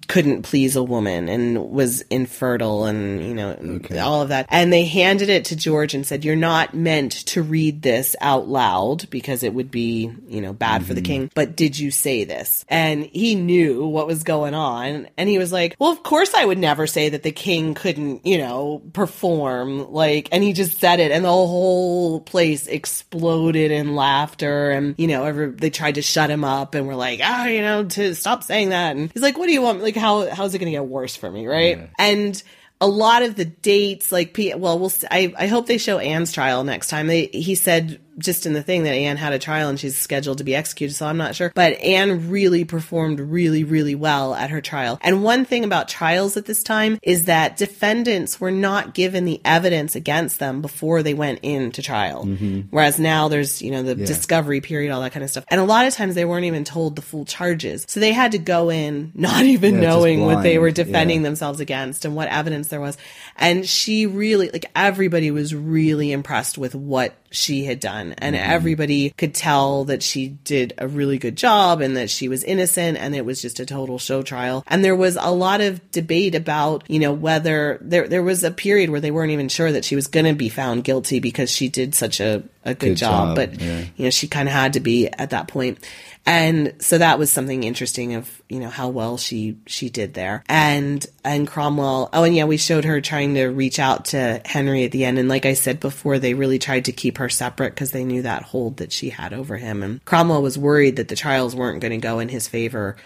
couldn't 0.09 0.43
please 0.43 0.75
a 0.75 0.83
woman 0.83 1.29
and 1.29 1.71
was 1.71 2.01
infertile 2.03 2.87
and 2.87 3.25
you 3.25 3.35
know 3.35 3.57
all 4.03 4.21
of 4.21 4.31
that. 4.31 4.47
And 4.49 4.73
they 4.73 4.85
handed 4.85 5.29
it 5.29 5.45
to 5.47 5.57
George 5.57 5.95
and 5.95 6.05
said 6.05 6.25
you're 6.25 6.35
not 6.35 6.75
meant 6.75 7.13
to 7.27 7.43
read 7.43 7.83
this 7.83 8.17
out 8.21 8.49
loud 8.49 9.09
because 9.11 9.45
it 9.45 9.55
would 9.55 9.71
be 9.71 10.11
you 10.27 10.41
know 10.41 10.53
bad 10.53 10.85
for 10.85 10.93
the 10.95 11.03
king. 11.03 11.31
But 11.35 11.55
did 11.55 11.79
you 11.79 11.93
say 11.93 12.25
this? 12.25 12.65
And 12.69 13.05
he 13.05 13.37
knew 13.37 13.87
what 13.87 14.09
was 14.09 14.25
going 14.25 14.55
on. 14.55 15.09
And 15.17 15.29
he 15.29 15.39
was 15.39 15.53
like 15.53 15.77
well 15.79 15.93
of 15.93 16.03
course 16.03 16.35
I 16.35 16.45
would 16.45 16.59
never 16.59 16.89
say 16.89 17.09
that 17.11 17.23
the 17.23 17.31
king 17.31 17.75
couldn't 17.75 18.27
you 18.27 18.39
know 18.39 18.83
perform. 18.93 19.93
Like 19.93 20.29
and 20.33 20.43
he 20.43 20.53
just 20.53 20.81
said 20.81 20.99
it. 20.99 21.13
And 21.13 21.25
the 21.25 21.29
whole 21.29 22.21
place 22.21 22.67
exploded 22.67 23.71
in 23.71 23.95
laughter. 23.95 24.73
And 24.73 24.97
you 24.99 25.07
know 25.07 25.25
every, 25.25 25.51
they 25.51 25.71
tried 25.71 25.95
to 25.95 26.03
shut 26.03 26.29
him 26.29 26.43
up 26.43 26.75
and 26.75 26.89
were 26.89 26.97
like 26.97 27.21
ah 27.23 27.47
you 27.47 27.61
know 27.61 27.85
to 27.85 28.17
stop 28.17 28.43
saying 28.43 28.71
that. 28.71 28.97
And 28.97 29.13
he's 29.13 29.23
like 29.23 29.39
what 29.39 29.47
do 29.47 29.53
you 29.53 29.63
want 29.63 29.76
like 29.81 29.97
how 29.97 30.29
how's 30.29 30.55
it 30.55 30.59
going 30.59 30.67
to 30.67 30.77
get 30.77 30.87
worse 30.87 31.17
for 31.17 31.31
me 31.31 31.47
right? 31.47 31.91
And 31.99 32.43
a 32.81 32.87
lot 32.87 33.23
of 33.23 33.37
the 33.37 33.45
dates 33.45 34.13
like 34.13 34.37
well 34.57 34.79
we'll 34.79 34.93
I, 35.11 35.33
I 35.39 35.47
hope 35.47 35.67
they 35.67 35.79
show 35.79 35.99
Anne's 35.99 36.33
trial 36.33 36.65
next 36.65 36.89
time. 36.89 37.07
They 37.07 37.27
he 37.27 37.55
said 37.55 38.01
just 38.19 38.47
in 38.47 38.53
the 38.53 38.63
thing 38.63 38.85
that 38.85 38.95
Anne 38.95 39.17
had 39.17 39.33
a 39.33 39.39
trial 39.39 39.69
and 39.69 39.79
she's 39.79 39.97
scheduled 39.97 40.39
to 40.39 40.45
be 40.45 40.55
executed 40.55 40.95
so 40.95 41.07
I'm 41.07 41.17
not 41.17 41.35
sure. 41.35 41.53
But 41.55 41.75
Anne 41.81 42.31
really 42.31 42.65
performed 42.65 43.21
really 43.21 43.65
really 43.65 43.95
well 43.95 44.35
at 44.35 44.51
her 44.51 44.61
trial. 44.61 44.99
And 45.03 45.23
one 45.23 45.45
thing 45.45 45.65
about 45.65 45.89
trials 45.89 46.37
at 46.37 46.47
this 46.47 46.63
time 46.63 46.99
is 47.03 47.27
that 47.27 47.57
defendants 47.57 48.41
were 48.41 48.51
not 48.51 48.95
given 48.95 49.25
the 49.25 49.41
evidence 49.45 49.95
against 49.95 50.39
them 50.39 50.63
before 50.63 51.03
they 51.03 51.15
went 51.15 51.41
into 51.43 51.83
trial. 51.83 52.25
Mm-hmm. 52.25 52.61
Whereas 52.71 52.99
now 52.99 53.29
there's 53.29 53.63
you 53.63 53.71
know 53.71 53.83
the 53.83 53.95
discovery 53.95 54.61
period 54.61 54.93
all 54.93 55.01
that 55.03 55.13
kind 55.13 55.25
of 55.25 55.31
stuff. 55.31 55.45
And 55.49 55.61
a 55.61 55.65
lot 55.65 55.87
of 55.87 55.95
times 55.95 56.15
they 56.15 56.25
weren't 56.25 56.45
even 56.45 56.65
told 56.65 56.97
the 56.97 57.03
full 57.03 57.25
charges. 57.25 57.85
So 57.89 58.01
they 58.01 58.13
had 58.13 58.33
to 58.33 58.39
go 58.39 58.71
in 58.71 59.13
not 59.15 59.45
even 59.57 59.75
Yeah, 59.75 59.81
knowing 59.81 60.25
what 60.25 60.43
they 60.43 60.59
were 60.59 60.71
defending 60.71 61.21
yeah. 61.21 61.25
themselves 61.25 61.61
against 61.61 62.05
and 62.05 62.17
what 62.17 62.29
evidence 62.29 62.69
there 62.69 62.81
was. 62.81 62.97
And 63.37 63.67
she 63.67 64.07
really, 64.07 64.51
like, 64.51 64.67
everybody 64.75 65.31
was 65.31 65.55
really 65.55 66.13
impressed 66.13 66.59
with 66.59 66.75
what 66.75 67.15
she 67.31 67.65
had 67.65 67.81
done. 67.81 68.15
And 68.19 68.37
Mm-hmm. 68.37 68.51
everybody 68.51 69.11
could 69.11 69.35
tell 69.35 69.85
that 69.85 70.03
she 70.03 70.29
did 70.29 70.73
a 70.79 70.87
really 70.87 71.19
good 71.19 71.37
job 71.37 71.81
and 71.81 71.97
that 71.97 72.11
she 72.11 72.29
was 72.29 72.45
innocent 72.45 72.99
and 72.99 73.15
it 73.15 73.25
was 73.25 73.41
just 73.41 73.61
a 73.61 73.67
total 73.67 73.99
show 73.99 74.23
trial. 74.23 74.63
And 74.67 74.85
there 74.85 74.97
was 74.97 75.17
a 75.21 75.31
lot 75.33 75.61
of 75.61 75.91
debate 75.91 76.35
about, 76.35 76.85
you 76.89 76.99
know, 76.99 77.13
whether 77.13 77.79
there, 77.81 78.09
there 78.09 78.23
was 78.23 78.45
a 78.45 78.51
period 78.51 78.91
where 78.91 79.01
they 79.01 79.11
weren't 79.11 79.33
even 79.33 79.49
sure 79.49 79.73
that 79.73 79.85
she 79.85 79.97
was 79.97 80.07
going 80.07 80.27
to 80.27 80.35
be 80.35 80.49
found 80.49 80.85
guilty 80.85 81.21
because 81.21 81.51
she 81.51 81.69
did 81.69 81.95
such 81.95 82.21
a, 82.21 82.43
a 82.65 82.75
good, 82.75 82.79
Good 82.91 82.97
job. 82.97 83.29
job, 83.29 83.37
But, 83.37 83.61
yeah. 83.61 83.85
you 83.97 84.05
know, 84.05 84.11
she 84.11 84.29
kind 84.29 84.49
of 84.49 84.53
had 84.55 84.73
to 84.75 84.81
be 84.81 85.09
at 85.09 85.31
that 85.31 85.49
point. 85.49 85.79
And 86.27 86.75
so 86.81 86.99
that 86.99 87.21
was 87.21 87.33
something 87.33 87.63
interesting 87.63 88.15
of, 88.15 88.43
you 88.49 88.59
know, 88.59 88.69
how 88.69 88.89
well 88.89 89.17
she, 89.17 89.59
she 89.67 89.89
did 89.89 90.15
there. 90.15 90.43
And, 90.49 91.07
and 91.25 91.47
Cromwell, 91.47 92.11
oh, 92.13 92.25
and 92.25 92.35
yeah, 92.35 92.45
we 92.45 92.57
showed 92.57 92.85
her 92.85 93.01
trying 93.01 93.35
to 93.35 93.47
reach 93.47 93.79
out 93.79 94.07
to 94.07 94.43
Henry 94.45 94.85
at 94.85 94.91
the 94.91 95.05
end. 95.05 95.19
And 95.19 95.29
like 95.29 95.47
I 95.47 95.55
said 95.55 95.79
before, 95.79 96.19
they 96.19 96.35
really 96.35 96.59
tried 96.59 96.87
to 96.87 96.93
keep 96.93 97.19
her 97.19 97.29
separate 97.29 97.75
because 97.75 97.93
they 97.93 98.05
knew 98.05 98.23
that 98.23 98.43
hold 98.43 98.79
that 98.79 98.91
she 98.91 99.11
had 99.11 99.33
over 99.33 99.57
him. 99.57 99.85
And 99.85 100.05
Cromwell 100.05 100.43
was 100.43 100.59
worried 100.59 100.97
that 100.97 101.07
the 101.07 101.17
trials 101.17 101.55
weren't 101.55 101.81
going 101.81 101.93
to 101.93 101.99
go 101.99 102.19
in 102.19 102.29
his 102.29 102.49
favor 102.49 102.97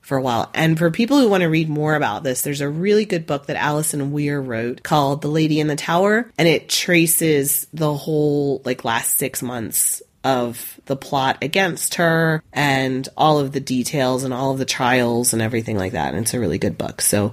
for 0.00 0.16
a 0.16 0.22
while. 0.22 0.50
And 0.54 0.78
for 0.78 0.90
people 0.90 1.18
who 1.18 1.28
want 1.28 1.42
to 1.42 1.48
read 1.48 1.68
more 1.68 1.94
about 1.94 2.22
this, 2.22 2.42
there's 2.42 2.60
a 2.60 2.68
really 2.68 3.04
good 3.04 3.26
book 3.26 3.46
that 3.46 3.56
Alison 3.56 4.12
Weir 4.12 4.40
wrote 4.40 4.82
called 4.82 5.22
The 5.22 5.28
Lady 5.28 5.60
in 5.60 5.66
the 5.66 5.76
Tower, 5.76 6.30
and 6.38 6.48
it 6.48 6.68
traces 6.68 7.66
the 7.72 7.94
whole 7.94 8.62
like 8.64 8.84
last 8.84 9.16
six 9.16 9.42
months 9.42 10.02
of 10.22 10.80
the 10.86 10.96
plot 10.96 11.38
against 11.42 11.94
her 11.94 12.42
and 12.52 13.08
all 13.16 13.38
of 13.38 13.52
the 13.52 13.60
details 13.60 14.24
and 14.24 14.34
all 14.34 14.52
of 14.52 14.58
the 14.58 14.64
trials 14.64 15.32
and 15.32 15.40
everything 15.40 15.76
like 15.76 15.92
that. 15.92 16.14
And 16.14 16.22
it's 16.22 16.34
a 16.34 16.40
really 16.40 16.58
good 16.58 16.76
book. 16.76 17.00
So 17.00 17.32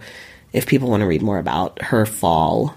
if 0.53 0.67
people 0.67 0.89
want 0.89 1.01
to 1.01 1.07
read 1.07 1.21
more 1.21 1.39
about 1.39 1.81
her 1.81 2.05
fall, 2.05 2.75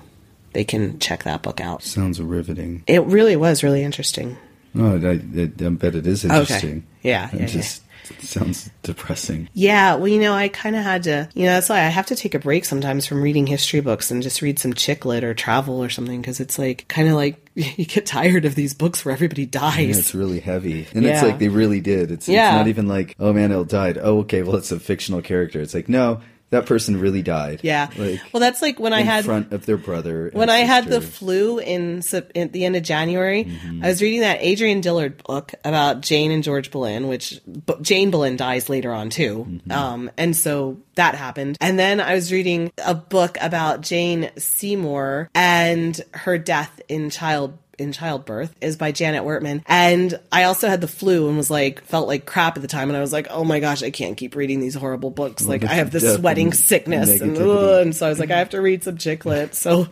they 0.52 0.64
can 0.64 0.98
check 0.98 1.22
that 1.24 1.42
book 1.42 1.60
out. 1.60 1.82
Sounds 1.82 2.20
riveting. 2.20 2.82
It 2.86 3.04
really 3.04 3.36
was 3.36 3.62
really 3.62 3.82
interesting. 3.84 4.36
Oh, 4.76 4.96
I, 4.96 5.10
I, 5.10 5.42
I 5.42 5.68
bet 5.70 5.94
it 5.94 6.06
is 6.06 6.24
interesting. 6.24 6.70
Okay. 6.70 6.82
Yeah, 7.02 7.30
It 7.32 7.40
yeah, 7.40 7.46
just 7.46 7.82
it 8.10 8.22
sounds 8.22 8.70
depressing. 8.82 9.48
Yeah, 9.52 9.94
well, 9.94 10.08
you 10.08 10.20
know, 10.20 10.32
I 10.32 10.48
kind 10.48 10.76
of 10.76 10.82
had 10.82 11.04
to, 11.04 11.28
you 11.34 11.44
know, 11.46 11.52
that's 11.52 11.68
why 11.68 11.78
I 11.78 11.88
have 11.88 12.06
to 12.06 12.16
take 12.16 12.34
a 12.34 12.38
break 12.38 12.64
sometimes 12.64 13.06
from 13.06 13.22
reading 13.22 13.46
history 13.46 13.80
books 13.80 14.10
and 14.10 14.22
just 14.22 14.42
read 14.42 14.58
some 14.58 14.74
chick 14.74 15.04
lit 15.04 15.24
or 15.24 15.34
travel 15.34 15.82
or 15.82 15.88
something 15.88 16.20
because 16.20 16.40
it's 16.40 16.58
like 16.58 16.86
kind 16.88 17.08
of 17.08 17.14
like 17.14 17.49
you 17.76 17.84
get 17.86 18.06
tired 18.06 18.44
of 18.44 18.54
these 18.54 18.74
books 18.74 19.04
where 19.04 19.12
everybody 19.12 19.42
Yeah, 19.42 19.48
dies. 19.60 19.98
it's 19.98 20.14
really 20.14 20.40
heavy, 20.40 20.86
and 20.94 21.04
it's 21.04 21.22
like 21.22 21.38
they 21.38 21.48
really 21.48 21.80
did. 21.80 22.10
It's, 22.10 22.28
Yeah. 22.28 22.50
it's 22.50 22.56
not 22.56 22.68
even 22.68 22.88
like, 22.88 23.14
oh 23.18 23.32
man, 23.32 23.52
it 23.52 23.68
died. 23.68 23.98
Oh, 24.00 24.18
okay, 24.20 24.42
well, 24.42 24.56
it's 24.56 24.72
a 24.72 24.80
fictional 24.80 25.22
character. 25.22 25.60
It's 25.60 25.74
like, 25.74 25.88
no, 25.88 26.20
that 26.50 26.66
person 26.66 27.00
really 27.00 27.22
died. 27.22 27.60
Yeah. 27.62 27.88
like 27.96 28.20
well, 28.32 28.40
that's 28.40 28.60
like 28.60 28.78
when 28.78 28.92
I 28.92 29.02
had 29.02 29.20
in 29.20 29.24
front 29.24 29.52
of 29.52 29.66
their 29.66 29.76
brother. 29.76 30.30
when 30.32 30.50
I 30.50 30.58
had 30.58 30.86
the 30.86 31.00
flu 31.00 31.58
in 31.58 32.02
at 32.12 32.52
the 32.52 32.64
end 32.64 32.76
of 32.76 32.82
January, 32.82 33.44
Mm-hmm. 33.50 33.84
I 33.84 33.88
was 33.88 34.02
reading 34.02 34.20
that 34.20 34.42
Adrienne 34.42 34.80
Dillard 34.80 35.22
book 35.24 35.52
about 35.64 36.00
Jane 36.02 36.30
and 36.30 36.42
George 36.42 36.70
Boleyn, 36.70 37.08
which 37.08 37.40
Jane 37.80 38.10
Boleyn 38.10 38.36
dies 38.36 38.68
later 38.68 38.92
on 38.92 39.10
too. 39.10 39.46
Mm-hmm. 39.48 39.72
Um, 39.72 40.10
and 40.16 40.36
so 40.36 40.78
that 40.94 41.14
happened. 41.14 41.56
And 41.60 41.78
then 41.78 42.00
I 42.00 42.14
was 42.14 42.32
reading 42.32 42.72
a 42.84 42.94
book 42.94 43.38
about 43.40 43.80
Jane 43.80 44.30
Seymour 44.36 45.30
and 45.34 46.00
her 46.12 46.38
death 46.38 46.80
in 46.88 47.10
child 47.10 47.56
in 47.80 47.92
childbirth 47.92 48.54
is 48.60 48.76
by 48.76 48.92
Janet 48.92 49.24
Wertman. 49.24 49.62
And 49.66 50.18
I 50.30 50.44
also 50.44 50.68
had 50.68 50.80
the 50.80 50.88
flu 50.88 51.28
and 51.28 51.36
was 51.36 51.50
like 51.50 51.82
felt 51.84 52.06
like 52.06 52.26
crap 52.26 52.56
at 52.56 52.62
the 52.62 52.68
time 52.68 52.88
and 52.88 52.96
I 52.96 53.00
was 53.00 53.12
like, 53.12 53.26
"Oh 53.30 53.42
my 53.44 53.58
gosh, 53.58 53.82
I 53.82 53.90
can't 53.90 54.16
keep 54.16 54.36
reading 54.36 54.60
these 54.60 54.74
horrible 54.74 55.10
books. 55.10 55.46
Like 55.46 55.64
I 55.64 55.74
have 55.74 55.90
this 55.90 56.16
sweating 56.16 56.52
sickness 56.52 57.20
and, 57.20 57.36
and 57.36 57.96
so 57.96 58.06
I 58.06 58.08
was 58.08 58.18
like, 58.20 58.30
I 58.30 58.38
have 58.38 58.50
to 58.50 58.60
read 58.60 58.84
some 58.84 58.98
chick 58.98 59.24
lit. 59.24 59.54
So 59.54 59.88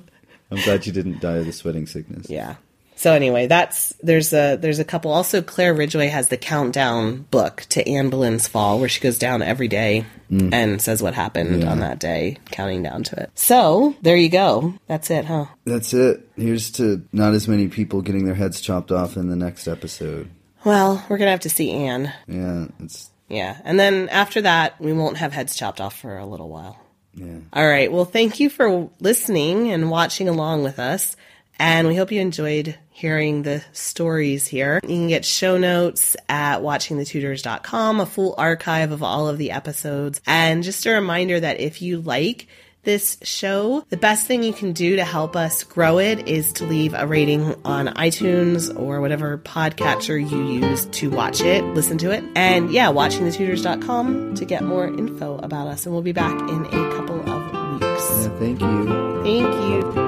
I'm 0.51 0.63
glad 0.63 0.87
you 0.87 0.93
didn't 0.93 1.21
die 1.21 1.37
of 1.39 1.47
the 1.47 1.53
sweating 1.53 1.87
sickness. 1.87 2.29
yeah. 2.31 2.57
So 2.99 3.13
anyway, 3.13 3.47
that's 3.47 3.95
there's 4.03 4.33
a 4.33 4.57
there's 4.57 4.81
a 4.81 4.85
couple. 4.85 5.13
Also, 5.13 5.41
Claire 5.41 5.73
Ridgway 5.73 6.09
has 6.09 6.31
the 6.31 6.37
countdown 6.37 7.23
book 7.31 7.65
to 7.69 7.89
Anne 7.89 8.11
Boleyn's 8.11 8.49
fall, 8.49 8.81
where 8.81 8.89
she 8.89 9.01
goes 9.01 9.19
down 9.19 9.41
every 9.41 9.69
day 9.69 10.05
mm. 10.29 10.53
and 10.53 10.83
says 10.83 11.01
what 11.01 11.15
happened 11.15 11.63
on 11.63 11.79
that 11.79 12.01
day, 12.01 12.39
counting 12.51 12.83
down 12.83 13.05
to 13.05 13.23
it. 13.23 13.31
So 13.37 13.95
there 14.03 14.17
you 14.17 14.29
go. 14.29 14.75
That's 14.89 15.13
it, 15.13 15.27
huh? 15.27 15.47
That's 15.65 15.95
it. 15.95 16.29
Here's 16.35 16.73
to 16.73 17.07
not 17.13 17.35
as 17.35 17.47
many 17.47 17.69
people 17.69 18.03
getting 18.03 18.25
their 18.25 18.35
heads 18.35 18.61
chopped 18.61 18.91
off 18.91 19.17
in 19.17 19.29
the 19.29 19.37
next 19.37 19.69
episode. 19.69 20.29
Well, 20.65 21.07
we're 21.09 21.19
gonna 21.19 21.31
have 21.31 21.41
to 21.41 21.51
see 21.51 21.71
Anne. 21.71 22.13
Yeah, 22.27 22.67
it's 22.81 23.11
Yeah, 23.29 23.59
and 23.63 23.79
then 23.79 24.09
after 24.09 24.43
that, 24.43 24.81
we 24.81 24.93
won't 24.93 25.19
have 25.19 25.33
heads 25.33 25.55
chopped 25.55 25.81
off 25.81 25.97
for 25.97 26.19
a 26.19 26.27
little 26.27 26.49
while. 26.49 26.77
yeah. 27.15 27.39
All 27.53 27.65
right. 27.65 27.93
Well, 27.93 28.07
thank 28.07 28.41
you 28.41 28.51
for 28.51 28.91
listening 28.99 29.71
and 29.71 29.89
watching 29.89 30.29
along 30.29 30.65
with 30.65 30.81
us. 30.81 31.15
And 31.61 31.89
we 31.89 31.97
hope 31.97 32.13
you 32.13 32.21
enjoyed 32.21 32.77
hearing 32.99 33.43
the 33.43 33.63
stories 33.73 34.49
here. 34.49 34.81
You 34.83 34.89
can 34.89 35.09
get 35.09 35.25
show 35.25 35.57
notes 35.57 36.17
at 36.29 36.63
watchingthetudors.com, 36.63 38.01
a 38.01 38.07
full 38.07 38.35
archive 38.37 38.91
of 38.91 39.05
all 39.05 39.29
of 39.29 39.39
the 39.39 39.53
episodes. 39.53 40.21
And 40.27 40.65
just 40.65 40.85
a 40.85 40.91
reminder 40.91 41.39
that 41.39 41.61
if 41.61 41.81
you 41.81 42.01
like 42.01 42.49
this 42.83 43.17
show, 43.23 43.85
the 43.91 43.97
best 43.97 44.27
thing 44.27 44.43
you 44.43 44.53
can 44.53 44.73
do 44.73 44.97
to 44.97 45.05
help 45.05 45.37
us 45.37 45.63
grow 45.63 45.99
it 45.99 46.27
is 46.27 46.53
to 46.55 46.65
leave 46.65 46.93
a 46.93 47.07
rating 47.07 47.55
on 47.65 47.87
iTunes 47.87 48.77
or 48.77 49.01
whatever 49.01 49.39
podcatcher 49.39 50.19
you 50.19 50.67
use 50.67 50.87
to 50.87 51.09
watch 51.09 51.41
it, 51.41 51.63
listen 51.67 51.99
to 51.99 52.11
it. 52.11 52.25
And 52.35 52.73
yeah, 52.73 52.89
watchingthetudors.com 52.89 54.35
to 54.35 54.45
get 54.45 54.65
more 54.65 54.89
info 54.89 55.39
about 55.39 55.69
us. 55.69 55.87
And 55.87 55.95
we'll 55.95 56.03
be 56.03 56.13
back 56.13 56.37
in 56.51 56.67
a 56.67 56.97
couple 56.97 57.21
of 57.21 57.43
weeks. 57.75 58.25
Yeah, 58.25 58.39
thank 58.41 58.61
you. 58.61 59.23
Thank 59.23 59.95
you. 59.95 60.08